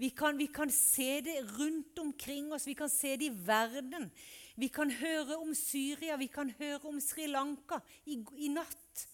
Vi 0.00 0.08
kan, 0.16 0.38
vi 0.40 0.48
kan 0.50 0.72
se 0.72 1.20
det 1.22 1.36
rundt 1.58 1.98
omkring 2.00 2.48
oss, 2.52 2.66
vi 2.66 2.74
kan 2.74 2.90
se 2.90 3.12
det 3.20 3.28
i 3.28 3.34
verden. 3.46 4.08
Vi 4.56 4.68
kan 4.72 4.90
høre 4.90 5.36
om 5.36 5.52
Syria, 5.54 6.16
vi 6.16 6.30
kan 6.32 6.50
høre 6.58 6.88
om 6.88 6.98
Sri 7.00 7.28
Lanka 7.28 7.78
i, 8.08 8.18
i 8.40 8.48
natt. 8.52 9.04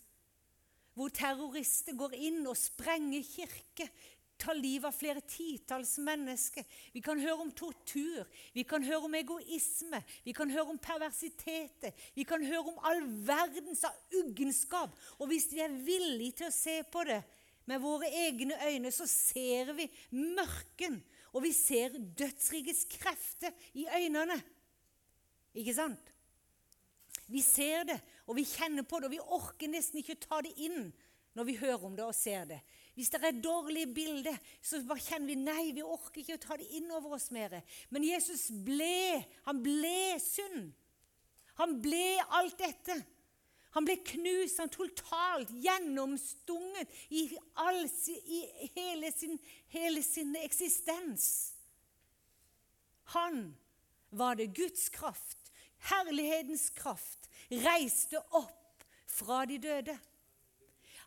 Hvor 0.95 1.13
terrorister 1.15 1.99
går 1.99 2.15
inn 2.17 2.41
og 2.49 2.57
sprenger 2.59 3.27
kirker, 3.27 3.91
tar 4.39 4.57
livet 4.57 4.89
av 4.89 4.97
flere 4.97 5.23
titalls 5.27 5.97
mennesker. 6.03 6.65
Vi 6.95 7.03
kan 7.05 7.21
høre 7.21 7.43
om 7.43 7.51
tortur, 7.57 8.27
vi 8.55 8.65
kan 8.69 8.85
høre 8.87 9.09
om 9.09 9.17
egoisme, 9.19 10.01
vi 10.25 10.35
kan 10.37 10.51
høre 10.53 10.73
om 10.73 10.81
perversiteter. 10.83 11.95
Vi 12.15 12.27
kan 12.29 12.45
høre 12.45 12.73
om 12.73 12.79
all 12.87 13.03
verdens 13.27 13.85
uggenskap. 14.23 14.95
Og 15.19 15.33
hvis 15.33 15.51
vi 15.53 15.63
er 15.65 15.75
villige 15.75 16.41
til 16.41 16.51
å 16.51 16.55
se 16.55 16.81
på 16.91 17.05
det 17.09 17.21
med 17.69 17.83
våre 17.83 18.09
egne 18.25 18.57
øyne, 18.65 18.93
så 18.95 19.07
ser 19.11 19.75
vi 19.77 19.89
mørken. 20.17 21.01
Og 21.35 21.45
vi 21.45 21.53
ser 21.53 21.99
dødsrikets 21.99 22.87
krefter 22.95 23.53
i 23.77 23.85
øynene. 23.99 24.39
Ikke 25.59 25.75
sant? 25.77 26.15
Vi 27.29 27.43
ser 27.45 27.85
det, 27.85 27.99
og 28.25 28.39
vi 28.39 28.47
kjenner 28.49 28.87
på 28.89 29.01
det, 29.01 29.11
og 29.11 29.13
vi 29.13 29.21
orker 29.37 29.69
nesten 29.69 30.01
ikke 30.01 30.17
ta 30.23 30.41
det 30.45 30.55
inn 30.65 30.89
når 31.39 31.47
vi 31.47 31.59
hører 31.61 31.85
om 31.87 31.95
det 31.97 32.05
og 32.05 32.17
ser 32.17 32.49
det. 32.51 32.59
Hvis 32.99 33.13
det 33.15 33.21
er 33.23 33.37
dårlige 33.39 33.93
bilder, 33.95 34.39
så 34.63 34.81
bare 34.87 35.05
kjenner 35.05 35.31
vi 35.31 35.37
nei, 35.39 35.71
vi 35.77 35.85
orker 35.87 36.21
ikke 36.21 36.39
å 36.39 36.43
ta 36.43 36.57
det 36.59 36.67
inn 36.77 36.91
over 36.91 37.15
oss 37.15 37.29
mer. 37.35 37.61
Men 37.95 38.07
Jesus 38.07 38.49
ble, 38.67 39.23
han 39.47 39.63
ble 39.63 40.19
synd. 40.23 40.73
Han 41.61 41.79
ble 41.83 42.19
alt 42.41 42.59
dette. 42.59 42.99
Han 43.77 43.87
ble 43.87 43.99
knust, 44.03 44.59
han 44.59 44.73
totalt 44.73 45.53
gjennomstunget 45.63 46.91
i, 47.15 47.29
all, 47.63 47.85
i 47.87 48.43
hele, 48.75 49.13
sin, 49.15 49.39
hele 49.71 50.03
sin 50.03 50.35
eksistens. 50.41 51.29
Han 53.15 53.53
var 54.11 54.41
det 54.41 54.51
Guds 54.57 54.89
kraft 54.91 55.39
herlighetens 55.79 56.69
kraft, 56.71 57.29
reiste 57.51 58.21
opp 58.37 58.85
fra 59.09 59.45
de 59.49 59.59
døde. 59.63 59.97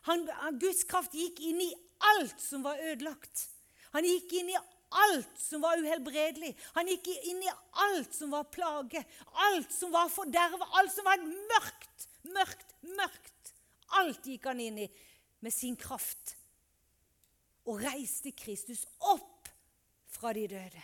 Han, 0.08 0.26
Guds 0.60 0.84
kraft 0.88 1.14
gikk 1.14 1.40
inn 1.46 1.60
i 1.62 1.70
alt 2.12 2.40
som 2.42 2.64
var 2.66 2.80
ødelagt. 2.82 3.46
Han 3.94 4.06
gikk 4.06 4.32
inn 4.40 4.52
i 4.52 4.58
alt 5.02 5.40
som 5.40 5.62
var 5.64 5.80
uhelbredelig. 5.80 6.52
Han 6.76 6.90
gikk 6.90 7.10
inn 7.14 7.42
i 7.44 7.52
alt 7.86 8.14
som 8.16 8.32
var 8.34 8.50
plage, 8.52 9.04
alt 9.48 9.72
som 9.72 9.92
var 9.94 10.10
forderva, 10.12 10.68
alt 10.80 10.92
som 10.94 11.06
var 11.06 11.22
mørkt, 11.22 12.08
mørkt, 12.34 12.76
mørkt. 12.98 13.52
Alt 14.00 14.26
gikk 14.26 14.48
han 14.48 14.60
inn 14.64 14.82
i 14.84 14.88
med 15.42 15.54
sin 15.54 15.76
kraft. 15.78 16.36
Og 17.68 17.78
reiste 17.84 18.32
Kristus 18.34 18.86
opp 18.98 19.52
fra 20.12 20.32
de 20.34 20.48
døde 20.50 20.82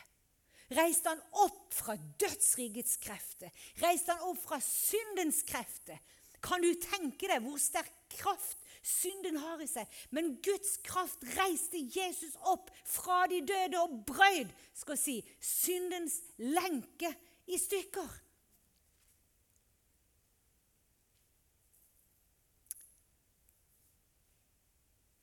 reiste 0.77 1.13
han 1.13 1.21
opp 1.45 1.73
fra 1.75 1.97
dødsrikets 2.21 2.99
krefter. 3.03 3.53
Reiste 3.83 4.15
han 4.15 4.29
opp 4.29 4.41
fra 4.43 4.61
syndens 4.65 5.43
krefter. 5.49 5.99
Kan 6.45 6.63
du 6.63 6.71
tenke 6.81 7.31
deg 7.31 7.43
hvor 7.45 7.59
sterk 7.61 7.93
kraft 8.13 8.61
synden 8.89 9.37
har 9.43 9.61
i 9.63 9.69
seg? 9.71 9.89
Men 10.11 10.37
Guds 10.45 10.79
kraft 10.87 11.25
reiste 11.37 11.81
Jesus 11.95 12.37
opp 12.49 12.73
fra 12.89 13.27
de 13.31 13.43
døde 13.47 13.83
og 13.83 14.01
brøyd 14.09 14.51
skal 14.77 14.99
si, 15.01 15.19
syndens 15.41 16.21
lenke 16.41 17.13
i 17.49 17.61
stykker. 17.61 18.17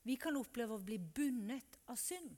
Vi 0.06 0.14
kan 0.22 0.36
oppleve 0.38 0.76
å 0.76 0.82
bli 0.86 1.00
bundet 1.00 1.80
av 1.90 1.98
synd. 1.98 2.30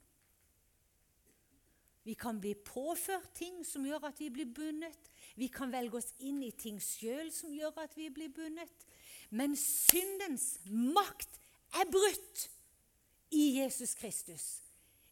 Vi 2.08 2.14
kan 2.16 2.38
bli 2.40 2.54
påført 2.64 3.35
ting 3.37 3.61
som 3.68 3.85
gjør 3.85 4.06
at 4.08 4.20
vi 4.23 4.30
blir 4.32 4.49
bundet. 4.56 5.11
Vi 5.37 5.50
kan 5.52 5.68
velge 5.68 5.99
oss 6.00 6.14
inn 6.25 6.40
i 6.47 6.54
ting 6.56 6.78
sjøl 6.80 7.28
som 7.35 7.52
gjør 7.52 7.82
at 7.82 7.92
vi 7.99 8.08
blir 8.08 8.32
bundet. 8.32 8.87
Men 9.30 9.56
syndens 9.56 10.58
makt 10.66 11.40
er 11.76 11.90
brutt 11.92 12.49
i 13.30 13.61
Jesus 13.61 13.94
Kristus. 13.94 14.47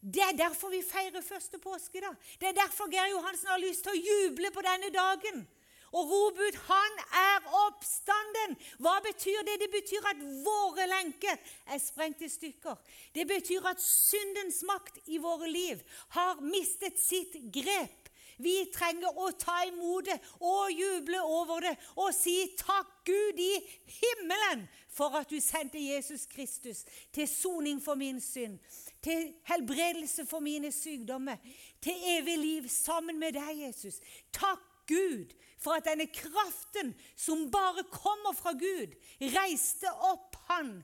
Det 0.01 0.21
er 0.21 0.37
derfor 0.37 0.69
vi 0.69 0.81
feirer 0.85 1.21
første 1.21 1.59
påske. 1.59 2.01
da. 2.01 2.13
Det 2.39 2.47
er 2.47 2.57
derfor 2.57 2.89
Geir 2.89 3.11
Johansen 3.11 3.49
har 3.49 3.61
lyst 3.61 3.83
til 3.83 3.93
å 3.93 4.01
juble 4.01 4.51
på 4.51 4.63
denne 4.65 4.89
dagen 4.93 5.47
og 5.91 6.09
rope 6.11 6.41
ut 6.47 6.55
'Han 6.55 6.93
er 7.13 7.39
oppstanden'. 7.65 8.57
Hva 8.79 8.99
betyr 8.99 9.41
det? 9.47 9.59
Det 9.59 9.71
betyr 9.71 10.03
at 10.05 10.19
våre 10.45 10.87
lenker 10.87 11.37
er 11.67 11.77
sprengt 11.77 12.21
i 12.21 12.29
stykker. 12.29 12.75
Det 13.15 13.27
betyr 13.27 13.65
at 13.65 13.81
syndens 13.81 14.63
makt 14.63 14.99
i 15.07 15.17
våre 15.17 15.49
liv 15.49 15.81
har 16.09 16.41
mistet 16.41 16.99
sitt 16.99 17.33
grep. 17.53 18.06
Vi 18.37 18.55
trenger 18.73 19.17
å 19.17 19.31
ta 19.39 19.63
imot 19.65 20.05
det 20.05 20.17
og 20.45 20.73
juble 20.73 21.21
over 21.25 21.63
det 21.65 21.73
og 21.95 22.11
si 22.15 22.35
takk 22.59 22.91
Gud 23.07 23.39
i 23.41 23.53
himmelen 23.97 24.67
for 24.93 25.15
at 25.17 25.29
du 25.29 25.39
sendte 25.41 25.81
Jesus 25.81 26.25
Kristus 26.29 26.83
til 27.13 27.27
soning 27.29 27.81
for 27.81 27.97
min 27.97 28.21
synd, 28.21 28.57
til 29.01 29.31
helbredelse 29.49 30.25
for 30.29 30.43
mine 30.43 30.71
sykdommer, 30.73 31.37
til 31.81 31.97
evig 32.17 32.37
liv 32.41 32.69
sammen 32.71 33.19
med 33.21 33.37
deg, 33.37 33.67
Jesus. 33.67 34.01
Takk 34.33 34.61
Gud 34.89 35.33
for 35.57 35.77
at 35.77 35.87
denne 35.89 36.07
kraften 36.13 36.93
som 37.17 37.49
bare 37.53 37.85
kommer 37.91 38.37
fra 38.37 38.53
Gud, 38.57 38.93
reiste 39.33 39.91
opp 40.09 40.37
han 40.49 40.79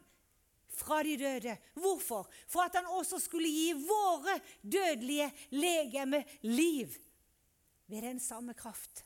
fra 0.74 1.04
de 1.06 1.18
døde. 1.22 1.56
Hvorfor? 1.78 2.28
For 2.50 2.66
at 2.66 2.76
han 2.80 2.90
også 2.98 3.20
skulle 3.22 3.50
gi 3.50 3.74
våre 3.78 4.40
dødelige 4.62 5.30
legeme 5.54 6.24
liv 6.42 6.94
ved 7.88 8.06
den 8.06 8.20
samme 8.24 8.56
kraft. 8.58 9.04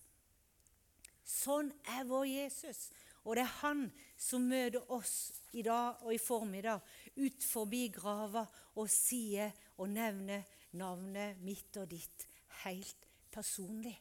Sånn 1.28 1.74
er 1.98 2.08
vår 2.08 2.26
Jesus. 2.30 2.88
Og 3.28 3.36
det 3.36 3.44
er 3.44 3.56
han 3.60 3.82
som 4.16 4.46
møter 4.48 4.86
oss 4.96 5.34
i 5.60 5.64
dag 5.66 6.00
og 6.06 6.14
i 6.16 6.22
formiddag 6.22 6.84
ut 7.20 7.44
forbi 7.44 7.88
grava 7.92 8.46
og 8.80 8.88
sier 8.92 9.52
og 9.76 9.90
nevner 9.92 10.46
navnet 10.80 11.42
mitt 11.44 11.76
og 11.82 11.90
ditt 11.92 12.24
helt 12.64 13.08
personlig. 13.34 13.98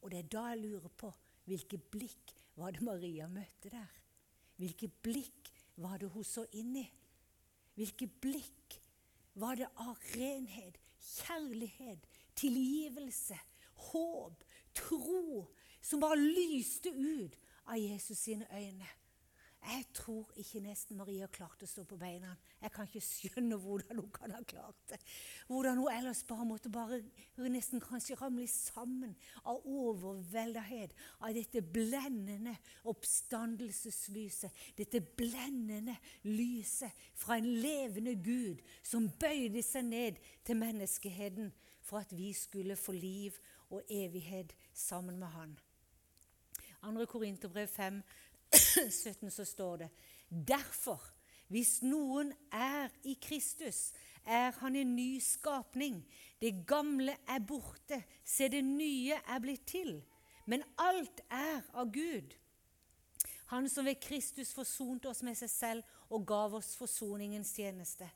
Og 0.00 0.12
det 0.12 0.22
er 0.22 0.30
da 0.32 0.46
jeg 0.52 0.62
lurer 0.62 0.92
på 0.96 1.12
hvilke 1.46 1.78
blikk 1.92 2.32
var 2.56 2.72
det 2.72 2.84
Maria 2.86 3.28
møtte 3.28 3.70
der? 3.70 3.92
Hvilke 4.56 4.88
blikk 4.88 5.52
var 5.82 6.00
det 6.00 6.08
hun 6.14 6.24
så 6.24 6.46
inn 6.56 6.72
i? 6.80 6.86
Hvilke 7.76 8.08
blikk 8.08 8.78
var 9.36 9.58
det 9.60 9.68
av 9.84 10.00
renhet, 10.16 10.78
kjærlighet, 10.96 12.06
tilgivelse, 12.40 13.36
håp, 13.76 14.44
tro, 14.74 15.46
som 15.82 16.00
bare 16.00 16.16
lyste 16.16 16.90
ut 16.90 17.36
av 17.66 17.78
Jesus 17.78 18.18
sine 18.18 18.46
øyne? 18.52 18.86
Jeg 19.66 19.86
tror 19.98 20.28
ikke 20.38 20.60
nesten 20.62 20.98
Maria 21.00 21.26
klarte 21.32 21.66
å 21.66 21.68
stå 21.68 21.82
på 21.88 21.96
beina. 21.98 22.36
Jeg 22.60 22.70
kan 22.74 22.86
ikke 22.86 23.02
skjønne 23.02 23.58
hvordan 23.58 23.98
hun 23.98 24.12
kan 24.14 24.34
ha 24.36 24.38
klart 24.46 24.78
det. 24.92 24.98
Hvordan 25.48 25.80
hun 25.80 25.90
ellers 25.90 26.22
bare 26.28 26.46
måtte 26.46 26.70
bare 26.70 27.00
nesten 27.50 27.82
kanskje 27.82 28.18
ramle 28.20 28.46
sammen 28.50 29.16
av 29.42 29.66
overveldighet 29.66 30.94
av 31.18 31.34
dette 31.34 31.64
blendende 31.66 32.54
oppstandelseslyset. 32.86 34.54
Dette 34.78 35.02
blendende 35.02 35.98
lyset 36.30 36.94
fra 37.18 37.40
en 37.40 37.50
levende 37.58 38.14
Gud 38.22 38.62
som 38.86 39.10
bøyde 39.18 39.66
seg 39.66 39.90
ned 39.90 40.22
til 40.46 40.62
menneskeheten 40.62 41.50
for 41.82 42.06
at 42.06 42.14
vi 42.14 42.30
skulle 42.38 42.78
få 42.78 42.94
liv 42.94 43.34
og 43.74 43.82
evighet 43.90 44.54
sammen 44.74 45.18
med 45.18 45.34
Han. 45.34 45.58
2. 46.86 47.06
Korinterbrev 47.10 47.66
5 47.66 48.02
17 48.90 49.30
så 49.30 49.44
står 49.44 49.76
det 49.84 49.90
Derfor, 50.28 51.02
hvis 51.48 51.78
noen 51.86 52.32
er 52.52 52.90
i 53.06 53.14
Kristus, 53.22 53.92
er 54.26 54.50
han 54.58 54.76
en 54.76 54.96
ny 54.96 55.20
skapning. 55.22 56.00
Det 56.40 56.66
gamle 56.66 57.14
er 57.28 57.44
borte, 57.46 58.02
se 58.24 58.48
det 58.50 58.64
nye 58.66 59.14
er 59.14 59.42
blitt 59.42 59.66
til. 59.70 60.00
Men 60.46 60.64
alt 60.78 61.22
er 61.30 61.62
av 61.74 61.92
Gud. 61.94 62.34
Han 63.54 63.68
som 63.70 63.86
ved 63.86 64.00
Kristus 64.02 64.50
forsonte 64.54 65.08
oss 65.10 65.22
med 65.22 65.38
seg 65.38 65.50
selv 65.50 65.98
og 66.10 66.26
gav 66.26 66.54
oss 66.58 66.74
forsoningens 66.78 67.52
tjeneste. 67.54 68.08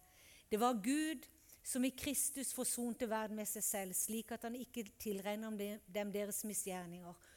Det 0.51 0.59
var 0.59 0.81
Gud 0.83 1.27
som 1.63 1.85
i 1.85 1.93
Kristus 1.95 2.51
forsonte 2.57 3.07
verden 3.11 3.39
med 3.39 3.47
seg 3.47 3.63
selv, 3.63 3.95
slik 3.95 4.33
at 4.35 4.47
han 4.49 4.57
ikke 4.59 4.89
tilregner 4.99 5.79
dem 5.87 6.11
deres 6.11 6.43
misgjerninger 6.49 7.30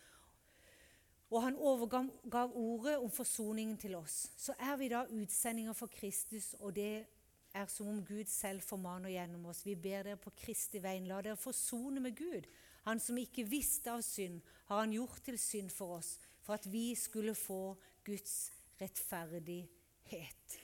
og 1.33 1.41
han 1.41 1.55
overgav 1.57 2.51
ordet 2.53 2.99
om 3.01 3.09
forsoningen 3.11 3.77
til 3.81 3.95
oss, 3.97 4.27
så 4.37 4.53
er 4.59 4.75
vi 4.77 4.89
da 4.91 5.01
utsendinger 5.09 5.73
for 5.73 5.89
Kristus, 5.89 6.51
og 6.59 6.75
det 6.77 7.05
er 7.53 7.69
som 7.73 7.89
om 7.89 8.03
Gud 8.05 8.29
selv 8.29 8.61
formaner 8.61 9.09
gjennom 9.09 9.47
oss. 9.49 9.63
Vi 9.65 9.73
ber 9.75 10.05
dere 10.05 10.19
på 10.21 10.33
Kristi 10.37 10.81
veien, 10.81 11.07
la 11.09 11.21
dere 11.25 11.39
forsone 11.39 12.03
med 12.03 12.13
Gud. 12.17 12.45
Han 12.85 13.01
som 13.01 13.17
ikke 13.17 13.47
visste 13.49 13.93
av 13.93 14.03
synd, 14.05 14.41
har 14.69 14.83
han 14.83 14.93
gjort 14.93 15.23
til 15.25 15.39
synd 15.41 15.73
for 15.73 15.97
oss, 15.97 16.17
for 16.45 16.57
at 16.57 16.67
vi 16.69 16.93
skulle 16.99 17.33
få 17.37 17.75
Guds 18.05 18.51
rettferdighet. 18.81 20.59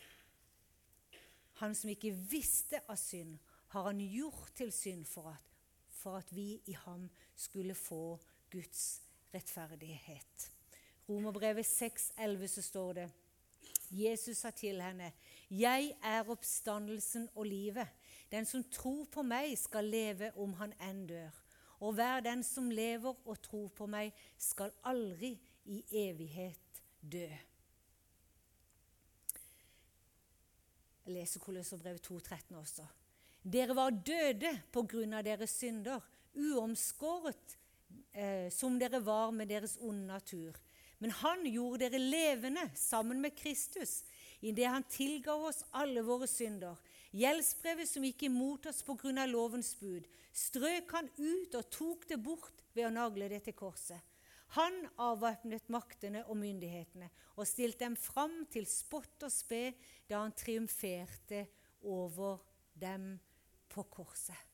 Han 1.63 1.75
som 1.75 1.89
ikke 1.89 2.13
visste 2.29 2.83
av 2.85 2.99
synd, 2.99 3.39
har 3.73 3.89
han 3.89 4.05
gjort 4.05 4.53
til 4.57 4.71
synd 4.73 5.05
for 5.09 5.33
at, 5.33 5.49
for 5.97 6.21
at 6.21 6.29
vi 6.35 6.61
i 6.69 6.77
ham 6.85 7.09
skulle 7.37 7.75
få 7.77 8.19
Guds 8.53 9.01
rettferdighet. 9.33 10.58
Romerbrevet 11.09 11.65
6,11 11.65 12.47
så 12.47 12.61
står 12.61 12.93
det 12.93 13.11
Jesus 13.89 14.37
sa 14.37 14.51
til 14.51 14.81
henne, 14.81 15.11
'Jeg 15.49 15.95
er 16.03 16.29
oppstandelsen 16.29 17.29
og 17.35 17.45
livet.' 17.45 17.87
'Den 18.31 18.45
som 18.45 18.63
tror 18.63 19.05
på 19.05 19.21
meg, 19.21 19.57
skal 19.57 19.85
leve 19.85 20.37
om 20.37 20.53
han 20.53 20.73
enn 20.81 21.07
dør.' 21.07 21.41
'Og 21.79 21.93
hver 21.93 22.19
den 22.19 22.43
som 22.43 22.69
lever 22.69 23.15
og 23.25 23.41
tror 23.41 23.67
på 23.67 23.85
meg, 23.85 24.13
skal 24.37 24.71
aldri 24.83 25.39
i 25.65 25.83
evighet 25.91 26.83
dø.' 27.01 27.37
Jeg 31.05 31.13
leser 31.13 31.39
Kolosserbrevet 31.39 32.01
2,13 32.11 32.55
også. 32.55 32.85
Dere 33.53 33.75
var 33.75 33.89
døde 33.89 34.61
på 34.71 34.83
grunn 34.83 35.13
av 35.13 35.23
deres 35.23 35.49
synder, 35.49 35.99
uomskåret 36.35 37.57
eh, 38.13 38.51
som 38.51 38.79
dere 38.79 39.05
var 39.05 39.31
med 39.31 39.49
deres 39.49 39.77
onde 39.81 40.05
natur. 40.05 40.59
Men 40.99 41.13
han 41.21 41.45
gjorde 41.47 41.87
dere 41.87 42.01
levende 42.01 42.65
sammen 42.75 43.21
med 43.23 43.35
Kristus 43.39 44.01
idet 44.39 44.67
han 44.67 44.83
tilga 44.91 45.33
oss 45.35 45.63
alle 45.71 46.03
våre 46.03 46.27
synder. 46.27 46.75
Gjeldsbrevet 47.15 47.89
som 47.89 48.05
gikk 48.05 48.27
imot 48.27 48.67
oss 48.69 48.83
på 48.85 48.95
grunn 48.99 49.17
av 49.17 49.31
lovens 49.31 49.71
bud, 49.79 50.05
strøk 50.35 50.91
han 50.93 51.09
ut 51.17 51.55
og 51.57 51.71
tok 51.73 52.05
det 52.11 52.19
bort 52.21 52.63
ved 52.75 52.89
å 52.89 52.93
nagle 52.93 53.29
det 53.31 53.41
til 53.47 53.57
korset. 53.57 53.99
Han 54.57 54.75
avvæpnet 54.97 55.67
maktene 55.69 56.23
og 56.25 56.37
myndighetene 56.39 57.09
og 57.37 57.47
stilte 57.47 57.85
dem 57.85 57.97
fram 57.99 58.41
til 58.49 58.65
spott 58.69 59.25
og 59.25 59.33
spe 59.33 59.75
da 60.09 60.23
han 60.23 60.33
triumferte 60.33 61.43
over 61.85 62.39
dem 62.73 63.11
på 63.69 63.85
korset. 63.93 64.47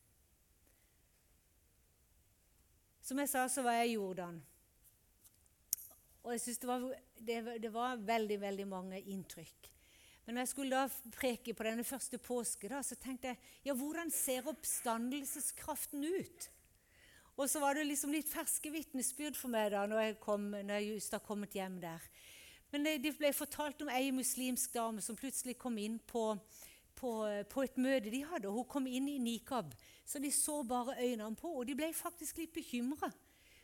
Som 3.06 3.22
jeg 3.22 3.30
sa, 3.30 3.46
så 3.48 3.62
var 3.64 3.80
jeg 3.80 3.94
i 3.94 3.98
Jordan. 4.00 4.42
Og 6.26 6.34
jeg 6.34 6.42
synes 6.42 6.58
det 6.62 6.68
var, 6.68 6.84
det, 7.22 7.38
det 7.62 7.72
var, 7.74 8.02
veldig 8.02 8.42
veldig 8.42 8.68
mange 8.68 9.00
inntrykk. 9.02 9.72
Men 10.26 10.36
når 10.36 10.42
jeg 10.42 10.52
skulle 10.56 10.80
da 10.82 11.12
preke 11.14 11.54
på 11.54 11.66
denne 11.68 11.86
første 11.86 12.18
påske, 12.18 12.70
da, 12.72 12.82
så 12.82 12.98
tenkte 12.98 13.30
jeg 13.30 13.38
ja, 13.68 13.76
hvordan 13.78 14.10
ser 14.12 14.50
oppstandelseskraften 14.50 16.02
ut? 16.02 16.48
Og 17.36 17.50
så 17.52 17.60
var 17.62 17.76
det 17.78 17.84
liksom 17.86 18.14
litt 18.16 18.32
ferske 18.32 18.72
vitnesbyrd 18.74 19.38
for 19.38 19.54
meg 19.54 19.70
da 19.76 19.84
når 19.90 20.02
jeg, 20.02 20.18
kom, 20.24 20.48
når 20.56 20.80
jeg 20.80 20.96
just 20.96 21.14
har 21.14 21.22
kommet 21.22 21.54
hjem 21.54 21.78
der. 21.84 22.10
Men 22.74 22.88
det, 23.04 23.14
ble 23.20 23.30
fortalt 23.36 23.84
om 23.86 23.92
ei 23.94 24.10
muslimsk 24.16 24.74
dame 24.74 25.04
som 25.06 25.20
plutselig 25.20 25.60
kom 25.62 25.78
inn 25.78 26.00
på, 26.10 26.32
på, 26.98 27.12
på, 27.52 27.64
et 27.68 27.78
møte 27.78 28.10
de 28.10 28.24
hadde. 28.26 28.50
Hun 28.52 28.66
kom 28.72 28.90
inn 28.90 29.12
i 29.12 29.20
nikab, 29.22 29.76
så 30.08 30.20
de 30.24 30.32
så 30.34 30.62
bare 30.68 30.98
øynene 31.04 31.38
på. 31.38 31.54
Og 31.54 31.70
de 31.70 31.78
ble 31.78 31.92
faktisk 31.94 32.42
litt 32.42 32.56
bekymra. 32.56 33.12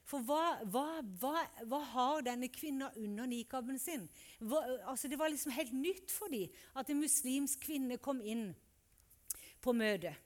For 0.07 0.23
hva, 0.27 0.59
hva, 0.67 1.01
hva, 1.21 1.43
hva, 1.69 1.79
har 1.93 2.25
denne 2.25 2.49
kvinna 2.51 2.89
under 2.99 3.29
nikaben 3.29 3.79
sin? 3.79 4.07
Altså, 4.41 5.07
det 5.07 5.19
var 5.19 5.31
liksom 5.31 5.53
helt 5.55 5.73
nytt 5.73 6.11
for 6.11 6.31
dem 6.33 6.51
at 6.75 6.89
en 6.89 6.99
muslimsk 6.99 7.61
kvinne 7.63 7.99
kom 8.01 8.19
inn 8.21 8.49
på 9.61 9.73
møtet. 9.77 10.17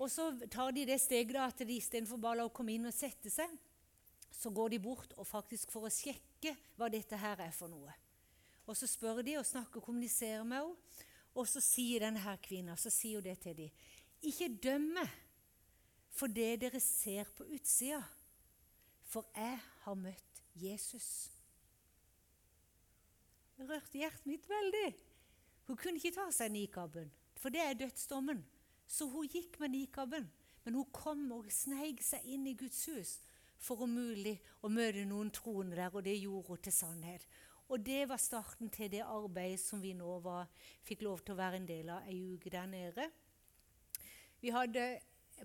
Og 0.00 0.08
så 0.08 0.30
tar 0.48 0.72
de 0.72 0.86
det 0.88 0.96
steget 1.02 1.36
at 1.36 1.58
de 1.60 1.76
istedenfor 1.76 2.20
bare 2.20 2.46
å 2.46 2.52
komme 2.54 2.72
inn 2.72 2.88
og 2.88 2.96
sette 2.96 3.28
seg, 3.32 3.50
så 4.32 4.48
går 4.54 4.72
de 4.72 4.78
bort 4.80 5.12
og 5.20 5.28
faktisk 5.28 5.72
for 5.74 5.84
å 5.84 5.92
sjekke 5.92 6.54
hva 6.78 6.88
dette 6.88 7.18
her 7.20 7.42
er 7.44 7.52
for 7.52 7.68
noe. 7.68 7.92
Og 8.64 8.78
så 8.78 8.88
spør 8.88 9.20
de 9.26 9.36
og 9.36 9.44
snakker 9.44 9.80
og 9.80 9.90
kommuniserer 9.90 10.46
med 10.46 10.62
henne. 10.62 11.06
Og 11.38 11.46
så 11.46 11.60
sier 11.62 12.02
denne 12.02 12.18
her 12.24 12.40
kvinna 12.42 12.74
så 12.80 12.90
sier 12.90 13.20
hun 13.20 13.26
det 13.28 13.36
til 13.44 13.54
dem. 13.54 13.82
Ikke 14.26 14.50
dømme 14.62 15.06
for 16.12 16.28
det 16.28 16.58
dere 16.60 16.80
ser 16.82 17.28
på 17.36 17.46
utsida, 17.54 18.02
for 19.08 19.26
jeg 19.36 19.58
har 19.84 19.96
møtt 19.96 20.42
Jesus. 20.60 21.30
Det 23.56 23.68
rørte 23.68 24.00
hjertet 24.00 24.26
mitt 24.28 24.48
veldig. 24.48 24.90
Hun 25.68 25.78
kunne 25.78 26.00
ikke 26.00 26.16
ta 26.16 26.26
seg 26.34 26.52
nikaben, 26.52 27.10
for 27.38 27.52
det 27.52 27.62
er 27.62 27.78
dødsdommen. 27.78 28.42
Så 28.90 29.06
hun 29.06 29.28
gikk 29.30 29.60
med 29.62 29.70
nikaben, 29.70 30.26
men 30.64 30.74
hun 30.74 30.88
kom 30.92 31.22
og 31.36 31.50
sneik 31.54 32.02
seg 32.02 32.26
inn 32.26 32.48
i 32.50 32.56
Guds 32.58 32.82
hus 32.90 33.18
for 33.60 33.84
om 33.84 33.92
mulig 33.92 34.38
å 34.64 34.70
møte 34.72 35.04
noen 35.06 35.30
troende 35.36 35.76
der, 35.76 35.92
og 35.92 36.04
det 36.04 36.16
gjorde 36.16 36.48
hun 36.48 36.62
til 36.64 36.74
sannhet. 36.74 37.26
Og 37.70 37.84
det 37.86 38.06
var 38.10 38.18
starten 38.18 38.70
til 38.72 38.90
det 38.90 39.04
arbeidet 39.04 39.60
som 39.62 39.82
vi 39.82 39.92
nå 39.94 40.16
var, 40.24 40.48
fikk 40.82 41.04
lov 41.06 41.20
til 41.22 41.36
å 41.36 41.40
være 41.40 41.60
en 41.60 41.68
del 41.68 41.92
av 41.92 42.08
ei 42.10 42.18
uke 42.34 42.50
der 42.50 42.66
nede. 42.66 43.06
Vi 44.40 44.48
hadde, 44.48 45.00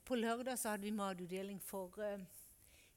på 0.06 0.16
lørdag 0.16 0.60
så 0.60 0.70
hadde 0.70 0.88
vi 0.88 0.92
matutdeling 0.96 1.62
for 1.64 2.00
eh, 2.00 2.20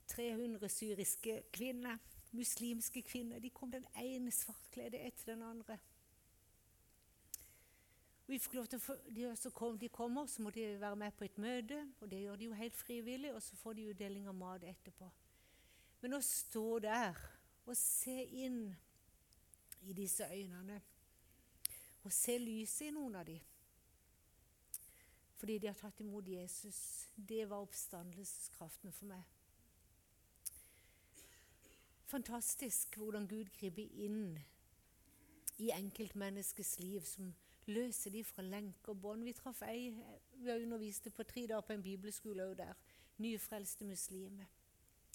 300 0.06 0.68
syriske 0.68 1.42
kvinner. 1.52 1.98
Muslimske 2.30 3.02
kvinner. 3.02 3.38
De 3.38 3.50
kom 3.50 3.72
den 3.72 3.87
ene 3.98 4.30
svartkledde 4.30 5.00
etter 5.00 5.32
den 5.32 5.42
andre. 5.42 5.78
Vi 8.28 8.38
fikk 8.38 8.54
lov 8.58 8.66
til 8.68 8.78
å, 8.78 8.96
de, 9.08 9.50
kom, 9.56 9.78
de 9.80 9.88
kommer, 9.88 10.26
så 10.28 10.42
må 10.44 10.52
de 10.54 10.68
være 10.80 10.96
med 11.00 11.14
på 11.16 11.24
et 11.24 11.38
møte, 11.40 11.80
og 12.00 12.11
det 12.12 12.20
gjør 12.20 12.37
de 12.37 12.50
jo 12.50 12.58
helt 12.61 12.76
frivillig, 12.76 13.32
og 13.34 13.42
så 13.42 13.56
får 13.56 13.78
de 13.78 13.87
utdeling 13.90 14.28
av 14.28 14.37
mat 14.37 14.66
etterpå. 14.68 15.08
Men 16.02 16.18
å 16.18 16.20
stå 16.22 16.66
der 16.84 17.16
og 17.64 17.74
se 17.76 18.20
inn 18.44 18.66
i 19.88 19.96
disse 19.96 20.28
øynene 20.28 20.78
og 22.04 22.12
se 22.14 22.37
lyset 22.38 22.88
i 22.88 22.94
noen 22.94 23.16
av 23.18 23.26
dem 23.26 23.40
fordi 25.38 25.59
de 25.59 25.70
har 25.70 25.79
tatt 25.79 26.01
imot 26.03 26.29
Jesus. 26.29 27.09
Det 27.14 27.44
var 27.51 27.62
oppstandelseskraften 27.62 28.92
for 28.92 29.11
meg. 29.12 29.22
Fantastisk 32.09 32.96
hvordan 32.96 33.29
Gud 33.29 33.51
griper 33.55 33.85
inn 34.01 34.38
i 35.59 35.70
enkeltmenneskets 35.74 36.79
liv, 36.81 37.05
som 37.05 37.35
løser 37.68 38.11
de 38.11 38.22
fra 38.24 38.42
lenker 38.42 38.94
og 38.94 39.03
bånd. 39.03 39.27
Vi 39.27 39.35
traff 39.37 39.62
ei 39.66 39.90
vi 40.38 40.55
underviste 40.55 41.11
på 41.11 41.27
tre 41.29 41.46
dager 41.46 41.66
på 41.66 41.77
en 41.77 41.85
bibelskole 41.85 42.46
òg 42.48 42.57
der. 42.62 42.74
Nyfrelste 43.18 43.85
muslimer 43.85 44.48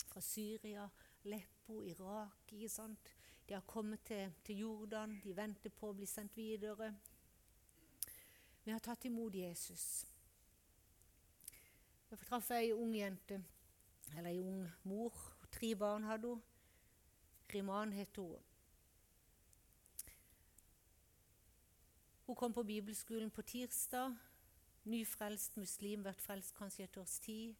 fra 0.05 0.21
Syria, 0.21 0.87
Leppo, 1.23 1.81
Irak. 1.83 2.51
ikke 2.51 2.69
sant? 2.69 3.13
De 3.49 3.53
har 3.53 3.61
kommet 3.67 3.99
til, 4.05 4.31
til 4.43 4.57
Jordan, 4.57 5.21
de 5.23 5.35
venter 5.35 5.69
på 5.69 5.89
å 5.89 5.97
bli 5.97 6.05
sendt 6.05 6.37
videre. 6.37 6.93
Vi 8.63 8.71
har 8.71 8.79
tatt 8.79 9.05
imot 9.05 9.35
Jesus. 9.35 10.05
Jeg 12.13 12.27
traff 12.27 12.51
ei 12.53 12.67
ung 12.77 12.91
jente, 12.93 13.39
eller 14.13 14.29
ei 14.29 14.39
ung 14.39 14.67
mor, 14.85 15.15
Tre 15.53 15.75
barn 15.75 16.03
hadde 16.03 16.27
hun. 16.27 16.43
Riman 17.53 17.93
het 17.93 18.17
hun. 18.17 18.37
Hun 22.25 22.35
kom 22.35 22.53
på 22.53 22.63
bibelskolen 22.63 23.31
på 23.31 23.41
tirsdag. 23.41 24.13
Nyfrelst 24.83 25.57
muslim, 25.57 26.05
vært 26.05 26.21
frelst 26.21 26.53
kanskje 26.53 26.83
et 26.83 26.97
års 26.97 27.19
tid. 27.19 27.55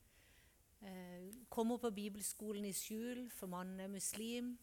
Eh, 0.82 1.34
kommer 1.50 1.78
på 1.78 1.90
bibelskolen 1.90 2.66
i 2.66 2.74
skjul, 2.74 3.30
for 3.30 3.48
mannen 3.48 3.80
er 3.80 3.88
muslim. 3.88 4.58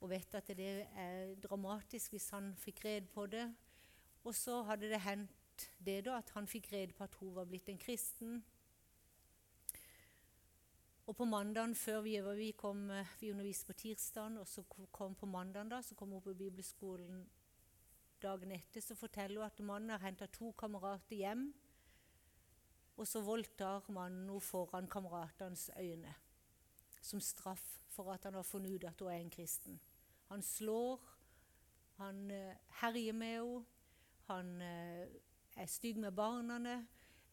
Og 0.00 0.10
vet 0.10 0.34
at 0.34 0.46
det 0.46 0.86
er 0.96 1.34
dramatisk 1.34 2.10
hvis 2.10 2.30
han 2.30 2.56
fikk 2.56 2.84
red 2.84 3.10
på 3.14 3.26
det. 3.26 3.46
Og 4.24 4.34
så 4.34 4.62
hadde 4.62 4.90
det 4.90 5.00
hendt 5.00 5.70
det 5.78 6.04
da, 6.04 6.18
at 6.18 6.30
han 6.34 6.46
fikk 6.46 6.72
red 6.72 6.88
på 6.98 7.04
at 7.04 7.14
hun 7.14 7.34
var 7.34 7.44
blitt 7.44 7.68
en 7.68 7.78
kristen. 7.78 8.42
Og 11.10 11.16
på 11.18 11.26
mandagen 11.26 11.72
før 11.74 12.04
vi, 12.06 12.12
vi 12.38 12.52
kom, 12.54 12.84
eh, 12.94 13.06
vi 13.18 13.32
underviste 13.32 13.66
på 13.66 13.74
tirsdagen, 13.80 14.36
og 14.38 14.46
så 14.46 14.62
kom 14.94 15.14
på 15.18 15.26
mandagen 15.26 15.72
da, 15.72 15.80
så 15.82 15.96
kom 15.98 16.12
hun 16.14 16.22
på 16.22 16.36
bibelskolen 16.38 17.24
dagen 18.22 18.52
etter, 18.54 18.80
så 18.84 18.94
forteller 18.94 19.40
hun 19.40 19.46
at 19.48 19.62
mannen 19.64 19.90
har 19.90 20.04
henta 20.04 20.28
to 20.30 20.52
kamerater 20.52 21.16
hjem. 21.16 21.48
Og 22.96 23.08
så 23.08 23.24
voldtar 23.26 23.88
mannen 23.90 24.28
henne 24.28 24.40
foran 24.44 24.86
kameratenes 24.86 25.70
øyne 25.80 26.14
som 27.02 27.20
straff 27.20 27.80
for 27.88 28.12
at 28.12 28.24
han 28.24 28.34
har 28.34 28.46
funnet 28.46 28.76
ut 28.76 28.84
at 28.84 29.00
hun 29.00 29.10
er 29.10 29.18
en 29.18 29.30
kristen. 29.30 29.80
Han 30.28 30.42
slår, 30.42 31.00
han 31.96 32.30
uh, 32.30 32.54
herjer 32.82 33.12
med 33.12 33.34
henne, 33.40 33.64
han 34.28 34.54
uh, 34.62 35.18
er 35.56 35.66
stygg 35.66 35.98
med 35.98 36.12
barna. 36.12 36.58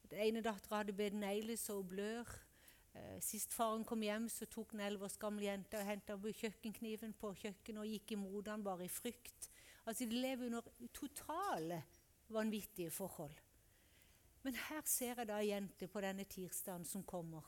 Den 0.09 0.19
ene 0.23 0.41
dattera 0.41 0.81
hadde 0.81 0.97
bedt 0.97 1.19
negler 1.19 1.59
så 1.59 1.77
hun 1.77 1.87
blør. 1.87 2.46
Eh, 2.97 3.19
sist 3.21 3.53
faren 3.53 3.85
kom 3.85 4.01
hjem, 4.01 4.27
så 4.29 4.47
tok 4.49 4.73
den 4.73 4.81
elleve 4.85 5.07
års 5.07 5.17
gamle 5.21 5.45
jenta 5.45 5.81
og 5.81 5.89
henta 5.89 6.17
kjøkkenkniven 6.17 7.13
på 7.19 7.33
kjøkkenet 7.43 7.83
og 7.83 7.91
gikk 7.91 8.15
imot 8.17 8.49
han 8.49 8.65
bare 8.65 8.87
i 8.87 8.91
frykt. 8.91 9.49
Altså, 9.85 10.05
De 10.05 10.21
lever 10.21 10.47
under 10.47 10.61
totale 10.93 11.83
vanvittige 12.29 12.91
forhold. 12.91 13.35
Men 14.43 14.55
her 14.55 14.81
ser 14.85 15.17
jeg 15.17 15.27
da 15.27 15.39
ei 15.41 15.51
jente 15.51 15.87
på 15.91 16.01
denne 16.01 16.23
tirsdagen 16.23 16.85
som 16.85 17.03
kommer 17.03 17.43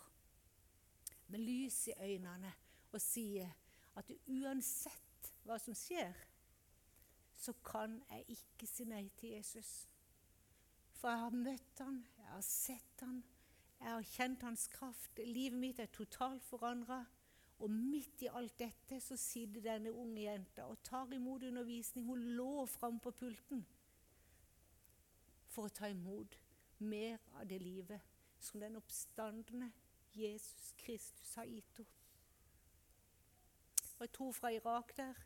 med 1.29 1.39
lys 1.39 1.87
i 1.87 1.93
øynene 2.01 2.51
og 2.91 3.01
sier 3.01 3.51
at 3.95 4.11
uansett 4.27 5.29
hva 5.45 5.59
som 5.61 5.75
skjer, 5.77 6.15
så 7.39 7.53
kan 7.63 7.99
jeg 8.09 8.35
ikke 8.35 8.67
si 8.67 8.87
nei 8.89 9.05
til 9.19 9.37
Jesus. 9.37 9.87
For 10.99 11.11
jeg 11.11 11.21
har 11.23 11.35
møtt 11.35 11.83
han, 11.83 12.01
jeg 12.17 12.31
har 12.33 12.43
sett 12.43 13.03
han, 13.05 13.21
jeg 13.79 13.91
har 13.91 14.01
kjent 14.01 14.43
hans 14.43 14.67
kraft. 14.67 15.19
Livet 15.25 15.59
mitt 15.59 15.79
er 15.79 15.85
totalt 15.85 16.43
forandra. 16.43 17.05
Og 17.59 17.71
midt 17.71 18.21
i 18.23 18.29
alt 18.31 18.55
dette 18.59 19.01
så 19.03 19.17
sitter 19.19 19.61
denne 19.61 19.91
unge 19.91 20.21
jenta 20.21 20.63
og 20.71 20.79
tar 20.83 21.11
imot 21.15 21.43
undervisning. 21.43 22.05
Hun 22.07 22.23
lå 22.37 22.65
framme 22.65 22.99
på 23.03 23.11
pulten 23.11 23.65
for 25.49 25.67
å 25.67 25.73
ta 25.73 25.89
imot 25.91 26.37
mer 26.79 27.17
av 27.35 27.47
det 27.49 27.59
livet 27.59 27.99
som 28.39 28.61
den 28.63 28.77
oppstandende 28.79 29.71
Jesus 30.15 30.71
Kristus 30.79 31.33
har 31.35 31.49
gitt 31.49 31.81
henne. 31.81 31.95
Og 33.99 34.11
tror 34.15 34.31
fra 34.31 34.53
Irak 34.55 34.93
der, 34.95 35.17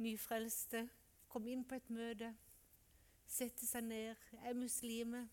nyfrelste, 0.00 0.86
kom 1.28 1.44
inn 1.52 1.66
på 1.68 1.76
et 1.76 1.90
møte, 1.92 2.30
sette 3.28 3.68
seg 3.68 3.84
ned, 3.84 4.16
er 4.40 4.56
muslimer 4.56 5.28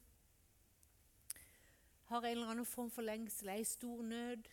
har 2.10 2.26
en 2.26 2.38
eller 2.38 2.52
annen 2.52 2.66
form 2.66 2.90
for 2.92 3.06
lengsel, 3.06 3.50
er 3.50 3.62
i 3.62 3.64
stor 3.68 4.02
nød, 4.04 4.48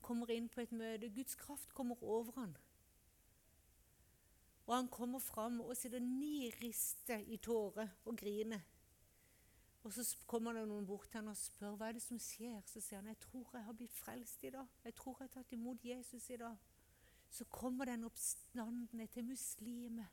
kommer 0.00 0.30
inn 0.30 0.48
på 0.48 0.62
et 0.62 0.72
møte. 0.72 1.10
Guds 1.10 1.34
kraft 1.34 1.74
kommer 1.74 2.02
over 2.02 2.32
han. 2.36 2.56
Og 4.66 4.76
han 4.76 4.88
kommer 4.88 5.18
fram 5.18 5.60
og 5.64 5.74
sitter 5.76 5.98
niriste 5.98 7.16
i 7.26 7.40
tårer 7.42 7.90
og 8.04 8.16
griner. 8.16 8.62
Og 9.82 9.92
så 9.92 10.04
kommer 10.28 10.54
det 10.54 10.66
noen 10.68 10.86
bort 10.86 11.08
til 11.10 11.18
han 11.18 11.32
og 11.32 11.38
spør 11.40 11.74
hva 11.80 11.88
er 11.88 11.96
det 11.98 12.04
som 12.04 12.20
skjer. 12.22 12.60
Så 12.68 12.82
sier 12.84 13.00
han 13.00 13.10
jeg 13.10 13.18
tror 13.24 13.48
jeg 13.56 13.66
har 13.66 13.76
blitt 13.76 13.96
frelst 13.96 14.44
i 14.44 14.52
dag. 14.54 14.68
Jeg 14.84 14.94
tror 14.94 15.16
jeg 15.18 15.26
har 15.26 15.40
tatt 15.40 15.56
imot 15.56 15.84
Jesus 15.84 16.28
i 16.30 16.38
dag. 16.38 16.68
Så 17.30 17.46
kommer 17.50 17.90
den 17.90 18.04
oppstandende 18.04 19.06
til 19.06 19.24
muslimer, 19.24 20.10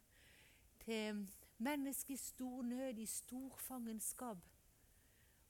til 0.86 1.28
mennesker 1.58 2.14
i 2.14 2.18
stor 2.18 2.62
nød, 2.64 2.98
i 2.98 3.06
stor 3.06 3.58
fangenskap. 3.58 4.42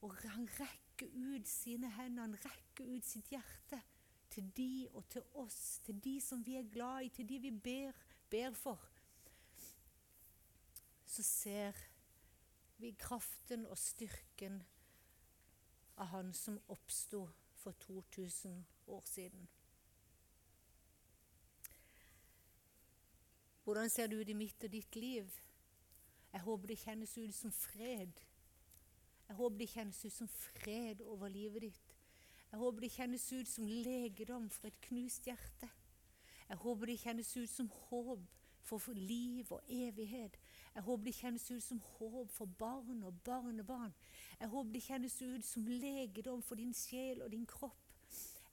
Og 0.02 0.16
han 0.24 0.50
rekker 0.60 0.87
rekker 0.98 1.36
ut 1.36 1.48
sine 1.48 1.90
hender, 1.90 2.22
han 2.22 2.36
rekker 2.36 2.86
ut 2.86 3.06
sitt 3.06 3.30
hjerte 3.30 3.82
til 4.30 4.52
de 4.58 4.88
og 4.94 5.06
til 5.10 5.22
oss, 5.34 5.80
til 5.86 6.00
de 6.04 6.20
som 6.22 6.46
vi 6.46 6.56
er 6.56 6.70
glad 6.72 7.06
i, 7.06 7.10
til 7.10 7.28
de 7.30 7.40
vi 7.40 7.52
ber, 7.52 7.92
ber 8.30 8.54
for, 8.54 8.82
så 11.06 11.24
ser 11.24 11.74
vi 12.78 12.92
kraften 12.98 13.66
og 13.66 13.78
styrken 13.78 14.64
av 15.98 16.06
Han 16.12 16.34
som 16.34 16.60
oppsto 16.70 17.28
for 17.54 17.72
2000 17.72 18.66
år 18.88 19.04
siden. 19.06 19.48
Hvordan 23.64 23.90
ser 23.90 24.08
det 24.08 24.20
ut 24.20 24.30
i 24.30 24.34
mitt 24.34 24.64
og 24.64 24.72
ditt 24.72 24.96
liv? 24.96 25.32
Jeg 26.34 26.42
håper 26.42 26.68
det 26.68 26.78
kjennes 26.78 27.18
ut 27.18 27.34
som 27.36 27.52
fred 27.52 28.27
jeg 29.28 29.36
håper 29.36 29.60
det 29.60 29.70
kjennes 29.70 30.06
ut 30.06 30.14
som 30.14 30.28
fred 30.32 31.02
over 31.04 31.32
livet 31.32 31.68
ditt. 31.68 31.94
Jeg 32.52 32.60
håper 32.62 32.86
det 32.86 32.94
kjennes 32.94 33.26
ut 33.34 33.50
som 33.52 33.68
legedom 33.68 34.48
for 34.50 34.70
et 34.70 34.82
knust 34.88 35.28
hjerte. 35.28 35.70
Jeg 36.48 36.60
håper 36.62 36.88
det 36.88 37.00
kjennes 37.02 37.32
ut 37.36 37.52
som 37.52 37.72
håp 37.90 38.24
for 38.68 38.94
liv 38.96 39.52
og 39.52 39.64
evighet. 39.72 40.38
Jeg 40.76 40.84
håper 40.84 41.10
det 41.10 41.16
kjennes 41.18 41.52
ut 41.52 41.64
som 41.64 41.82
håp 41.98 42.32
for 42.32 42.56
barn 42.60 43.04
og 43.04 43.20
barnebarn. 43.28 43.94
Jeg 44.40 44.52
håper 44.52 44.74
det 44.74 44.86
kjennes 44.88 45.20
ut 45.22 45.46
som 45.46 45.68
legedom 45.68 46.42
for 46.44 46.60
din 46.60 46.74
sjel 46.76 47.22
og 47.24 47.32
din 47.32 47.46
kropp. 47.48 47.84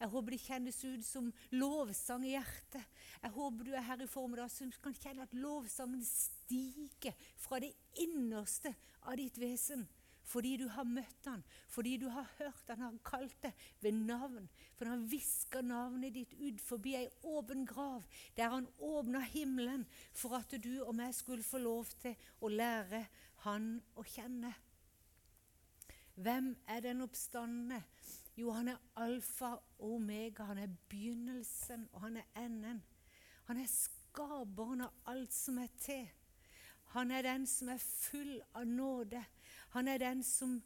Jeg 0.01 0.11
håper 0.11 0.35
det 0.35 0.43
kjennes 0.43 0.79
ut 0.85 1.05
som 1.07 1.33
lovsang 1.55 2.25
i 2.27 2.35
hjertet. 2.35 2.83
Jeg 3.23 3.35
håper 3.37 3.65
du 3.67 3.75
er 3.75 3.87
her 3.87 4.03
i 4.03 4.11
formiddag 4.11 4.51
som 4.51 4.73
kan 4.83 4.97
kjenne 4.99 5.23
at 5.23 5.37
lovsangen 5.39 6.03
stiger 6.05 7.15
fra 7.39 7.63
det 7.63 7.71
innerste 8.03 8.75
av 9.07 9.15
ditt 9.21 9.39
vesen 9.39 9.87
fordi 10.25 10.57
du 10.57 10.65
har 10.73 10.87
møtt 10.89 11.29
han, 11.29 11.43
fordi 11.69 11.97
du 12.01 12.09
har 12.13 12.29
hørt 12.39 12.71
han 12.71 12.83
har 12.87 12.97
kalt 13.05 13.37
deg 13.45 13.65
ved 13.85 13.99
navn. 14.09 14.49
For 14.79 14.89
han 14.89 15.05
visker 15.11 15.65
navnet 15.67 16.17
ditt 16.17 16.35
ut 16.41 16.63
forbi 16.65 16.97
ei 16.99 17.09
åpen 17.29 17.67
grav, 17.69 18.05
der 18.37 18.55
han 18.57 18.69
åpna 18.79 19.21
himmelen 19.35 19.85
for 20.13 20.39
at 20.41 20.57
du 20.65 20.73
og 20.83 20.95
meg 20.97 21.15
skulle 21.17 21.47
få 21.47 21.61
lov 21.63 21.93
til 22.03 22.17
å 22.41 22.53
lære 22.53 23.05
han 23.45 23.77
å 23.95 24.07
kjenne. 24.09 24.55
Hvem 26.15 26.55
er 26.71 26.81
den 26.81 27.03
oppstandende? 27.05 27.83
Jo, 28.39 28.51
han 28.55 28.69
er 28.69 28.83
alfa 29.03 29.55
og 29.79 29.97
omega. 29.97 30.47
Han 30.49 30.59
er 30.59 30.75
begynnelsen, 30.91 31.89
og 31.93 32.07
han 32.07 32.17
er 32.17 32.45
enden. 32.45 32.83
Han 33.47 33.61
er 33.61 33.71
skaperen 33.71 34.87
av 34.87 35.11
alt 35.11 35.35
som 35.35 35.59
er 35.63 35.71
til. 35.83 36.07
Han 36.95 37.11
er 37.11 37.27
den 37.27 37.47
som 37.51 37.71
er 37.75 37.83
full 37.83 38.37
av 38.55 38.67
nåde. 38.67 39.23
Han 39.75 39.89
er 39.91 39.99
den 39.99 40.23
som 40.23 40.61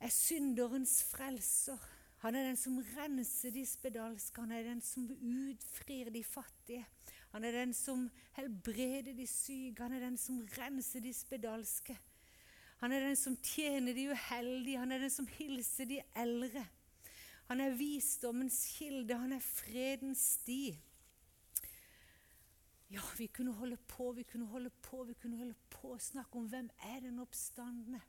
er 0.00 0.12
synderens 0.14 1.00
frelser. 1.10 1.78
Han 2.22 2.36
er 2.38 2.44
den 2.46 2.56
som 2.56 2.76
renser 2.96 3.50
de 3.50 3.64
spedalske. 3.66 4.40
Han 4.40 4.52
er 4.54 4.62
den 4.62 4.82
som 4.84 5.08
utfrir 5.10 6.12
de 6.14 6.22
fattige. 6.24 6.84
Han 7.32 7.44
er 7.44 7.56
den 7.56 7.74
som 7.74 8.04
helbreder 8.36 9.16
de 9.16 9.26
syke. 9.26 9.82
Han 9.82 9.96
er 9.96 10.04
den 10.04 10.18
som 10.18 10.38
renser 10.58 11.02
de 11.02 11.14
spedalske. 11.14 11.98
Han 12.78 12.92
er 12.92 13.08
den 13.08 13.16
som 13.16 13.36
tjener 13.36 13.94
de 13.94 14.06
uheldige. 14.12 14.78
Han 14.78 14.92
er 14.92 15.02
den 15.02 15.10
som 15.10 15.26
hilser 15.26 15.90
de 15.90 15.98
eldre. 16.16 16.62
Han 17.48 17.60
er 17.60 17.74
visdommens 17.74 18.60
kilde. 18.76 19.18
Han 19.18 19.32
er 19.32 19.42
fredens 19.42 20.22
sti. 20.36 20.78
Ja, 22.90 23.02
vi 23.18 23.26
kunne 23.26 23.52
holde 23.52 23.76
på, 23.76 24.12
vi 24.12 24.22
kunne 24.22 24.46
holde 24.46 24.70
på, 24.70 25.04
vi 25.04 25.14
kunne 25.14 25.36
holde 25.38 25.54
på 25.70 25.92
å 25.94 25.98
snakke 26.02 26.38
om 26.38 26.48
hvem 26.50 26.70
er 26.90 27.04
den 27.04 27.22
oppstandende. 27.22 28.00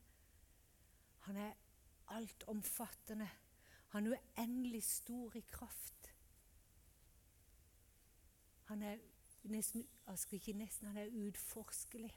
Han 1.27 1.37
er 1.37 1.53
altomfattende. 2.15 3.29
Han 3.93 4.07
er 4.07 4.17
uendelig 4.17 4.83
stor 4.83 5.37
i 5.37 5.43
kraft. 5.51 6.09
Han 8.71 8.81
er 8.81 8.97
nesten, 9.43 9.85
altså 10.07 10.35
ikke 10.35 10.53
nesten, 10.57 10.87
han 10.87 10.97
er 10.97 11.13
utforskelig. 11.27 12.11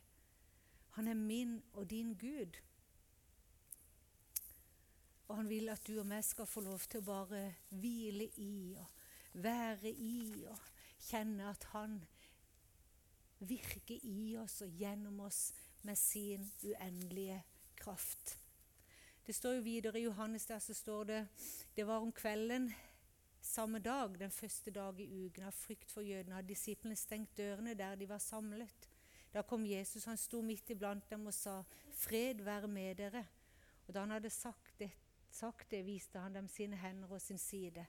Han 0.96 1.08
er 1.08 1.14
min 1.14 1.62
og 1.72 1.90
din 1.90 2.14
Gud. 2.14 2.56
Og 5.28 5.36
han 5.36 5.48
vil 5.48 5.68
at 5.68 5.86
du 5.86 5.98
og 5.98 6.06
meg 6.06 6.24
skal 6.24 6.46
få 6.46 6.62
lov 6.64 6.84
til 6.88 7.02
å 7.02 7.08
bare 7.08 7.44
hvile 7.74 8.28
i 8.40 8.74
og 8.78 9.42
være 9.44 9.90
i 9.90 10.44
og 10.46 10.68
kjenne 11.08 11.48
at 11.50 11.64
han 11.72 11.98
virke 13.48 13.98
i 14.02 14.36
oss 14.40 14.60
og 14.64 14.72
gjennom 14.78 15.20
oss 15.26 15.52
med 15.82 15.98
sin 15.98 16.46
uendelige 16.62 17.42
kraft. 17.76 18.38
Det 19.26 19.34
står 19.34 19.58
jo 19.58 19.60
videre 19.64 20.00
i 20.00 20.04
Johannes 20.04 20.46
der 20.46 20.58
så 20.58 20.74
står 20.74 21.04
det 21.04 21.20
det 21.76 21.86
var 21.86 22.04
om 22.04 22.12
kvelden 22.12 22.72
Samme 23.44 23.78
dag, 23.78 24.18
den 24.18 24.30
første 24.30 24.70
dag 24.70 25.00
i 25.00 25.26
uken, 25.26 25.44
av 25.44 25.52
frykt 25.52 25.90
for 25.92 26.00
jødene, 26.00 26.38
hadde 26.38 26.48
disiplene 26.48 26.96
stengt 26.96 27.36
dørene 27.36 27.74
der 27.76 27.94
de 28.00 28.06
var 28.08 28.18
samlet. 28.18 28.88
Da 29.34 29.42
kom 29.42 29.66
Jesus, 29.68 30.06
han 30.08 30.16
sto 30.16 30.40
midt 30.40 30.70
iblant 30.72 31.10
dem 31.10 31.26
og 31.26 31.34
sa, 31.34 31.62
'Fred 31.92 32.40
være 32.40 32.68
med 32.68 32.96
dere.' 32.96 33.26
Og 33.86 33.94
da 33.94 34.00
han 34.00 34.10
hadde 34.10 34.30
sagt 34.30 34.78
det, 34.78 34.90
sagt 35.30 35.70
det 35.70 35.86
viste 35.86 36.18
han 36.18 36.34
dem 36.34 36.48
sine 36.48 36.76
hender 36.76 37.12
og 37.12 37.20
sin 37.20 37.38
side. 37.38 37.86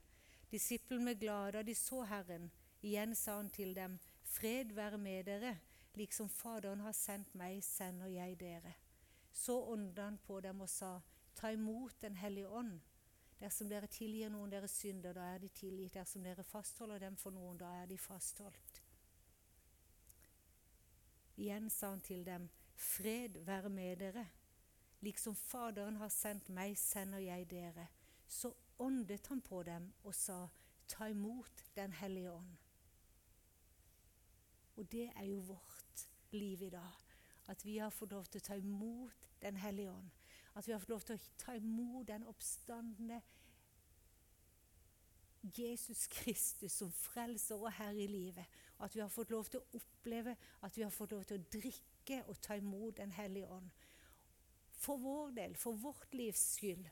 Disiplene 0.52 1.06
ble 1.06 1.16
glade 1.16 1.52
da 1.52 1.62
de 1.64 1.76
så 1.76 2.04
Herren. 2.04 2.52
Igjen 2.82 3.16
sa 3.16 3.38
han 3.38 3.50
til 3.50 3.76
dem, 3.76 4.00
'Fred 4.36 4.74
være 4.74 4.98
med 4.98 5.24
dere.' 5.24 5.60
Liksom 5.96 6.30
Faderen 6.30 6.80
har 6.80 6.92
sendt 6.92 7.36
meg, 7.36 7.64
sender 7.64 8.08
jeg 8.08 8.40
dere. 8.40 8.74
Så 9.32 9.64
åndet 9.64 10.04
han 10.04 10.18
på 10.18 10.42
dem 10.42 10.62
og 10.62 10.70
sa, 10.70 11.00
Ta 11.36 11.52
imot 11.52 12.02
Den 12.02 12.16
hellige 12.16 12.50
ånd. 12.50 12.82
Dersom 13.40 13.70
dere 13.70 13.88
tilgir 13.88 14.30
noen 14.30 14.52
deres 14.52 14.72
synder, 14.72 15.14
da 15.14 15.22
er 15.36 15.38
de 15.38 15.48
tilgitt. 15.48 15.94
Dersom 15.94 16.24
dere 16.24 16.44
fastholder 16.44 17.00
dem 17.00 17.16
for 17.18 17.32
noen, 17.32 17.58
da 17.58 17.66
er 17.82 17.86
de 17.86 17.98
fastholdt. 17.98 18.82
Igjen 21.38 21.70
sa 21.70 21.90
han 21.90 22.02
til 22.02 22.26
dem, 22.26 22.50
Fred 22.76 23.40
være 23.46 23.70
med 23.70 23.98
dere. 23.98 24.28
Liksom 25.02 25.36
Faderen 25.36 25.96
har 25.96 26.10
sendt 26.10 26.50
meg, 26.50 26.78
sender 26.78 27.20
jeg 27.24 27.50
dere. 27.52 27.88
Så 28.28 28.54
åndet 28.80 29.28
han 29.28 29.42
på 29.42 29.64
dem 29.64 29.94
og 30.04 30.16
sa, 30.16 30.48
Ta 30.88 31.08
imot 31.08 31.64
Den 31.76 31.94
hellige 31.94 32.32
ånd. 32.32 32.65
Og 34.76 34.92
det 34.92 35.12
er 35.16 35.24
jo 35.24 35.40
vårt 35.40 36.08
liv 36.32 36.62
i 36.62 36.70
dag. 36.70 37.04
At 37.48 37.66
vi 37.66 37.78
har 37.78 37.90
fått 37.90 38.12
lov 38.12 38.26
til 38.26 38.42
å 38.42 38.48
ta 38.48 38.56
imot 38.56 39.32
Den 39.42 39.58
hellige 39.62 39.92
ånd. 39.92 40.10
At 40.56 40.68
vi 40.68 40.72
har 40.72 40.80
fått 40.80 40.90
lov 40.90 41.02
til 41.06 41.16
å 41.16 41.34
ta 41.38 41.54
imot 41.54 42.08
den 42.08 42.24
oppstandende 42.28 43.22
Jesus 45.58 46.08
Kristus 46.08 46.72
som 46.72 46.92
frelser 46.92 47.60
og 47.60 47.74
herre 47.78 48.02
i 48.02 48.08
livet. 48.08 48.46
Og 48.78 48.86
at 48.86 48.96
vi 48.96 49.04
har 49.04 49.12
fått 49.12 49.30
lov 49.30 49.50
til 49.52 49.62
å 49.62 49.78
oppleve 49.78 50.36
at 50.66 50.78
vi 50.78 50.84
har 50.84 50.94
fått 50.94 51.12
lov 51.12 51.26
til 51.28 51.40
å 51.40 51.50
drikke 51.54 52.22
og 52.32 52.42
ta 52.42 52.58
imot 52.58 52.98
Den 52.98 53.12
hellige 53.12 53.52
ånd. 53.52 53.70
For 54.72 54.98
vår 54.98 55.36
del, 55.36 55.56
for 55.56 55.74
vårt 55.74 56.14
livs 56.14 56.42
skyld, 56.56 56.90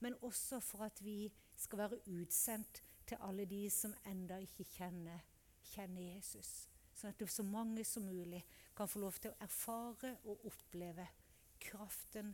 men 0.00 0.18
også 0.22 0.60
for 0.60 0.84
at 0.84 1.00
vi 1.02 1.32
skal 1.56 1.78
være 1.78 2.02
utsendt 2.06 2.82
til 3.06 3.20
alle 3.20 3.44
de 3.44 3.70
som 3.70 3.94
enda 4.06 4.38
ikke 4.42 4.64
kjenner, 4.64 5.24
kjenner 5.74 6.14
Jesus. 6.14 6.73
Sånn 7.04 7.12
at 7.12 7.22
så 7.28 7.44
mange 7.44 7.82
som 7.84 8.06
mulig 8.08 8.38
kan 8.72 8.88
få 8.88 9.02
lov 9.02 9.18
til 9.20 9.34
å 9.34 9.44
erfare 9.44 10.14
og 10.24 10.46
oppleve 10.48 11.04
kraften 11.60 12.30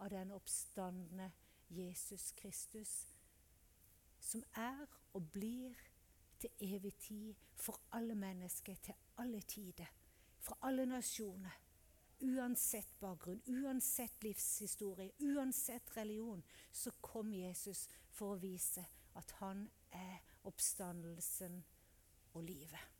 av 0.00 0.08
den 0.14 0.30
oppstandende 0.32 1.26
Jesus 1.68 2.30
Kristus, 2.32 2.92
som 4.24 4.40
er 4.56 4.86
og 5.12 5.28
blir 5.34 5.76
til 6.40 6.56
evig 6.70 6.94
tid 7.04 7.44
for 7.52 7.76
alle 7.92 8.16
mennesker 8.16 8.80
til 8.88 8.96
alle 9.20 9.42
tider, 9.44 9.92
fra 10.40 10.56
alle 10.70 10.88
nasjoner. 10.88 11.60
Uansett 12.24 12.96
bakgrunn, 13.04 13.44
uansett 13.44 14.24
livshistorie, 14.24 15.12
uansett 15.20 15.92
religion, 15.98 16.40
så 16.72 16.96
kom 17.04 17.36
Jesus 17.36 17.84
for 18.08 18.38
å 18.38 18.40
vise 18.40 18.88
at 19.20 19.36
han 19.44 19.66
er 19.92 20.24
oppstandelsen 20.48 21.60
og 22.32 22.48
livet. 22.48 22.93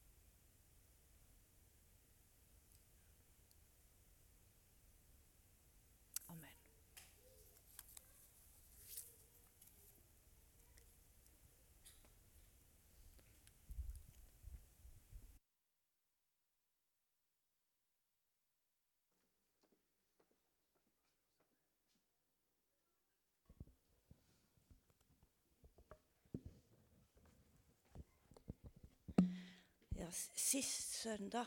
Ja, 30.05 30.11
sist 30.35 31.03
søndag 31.03 31.47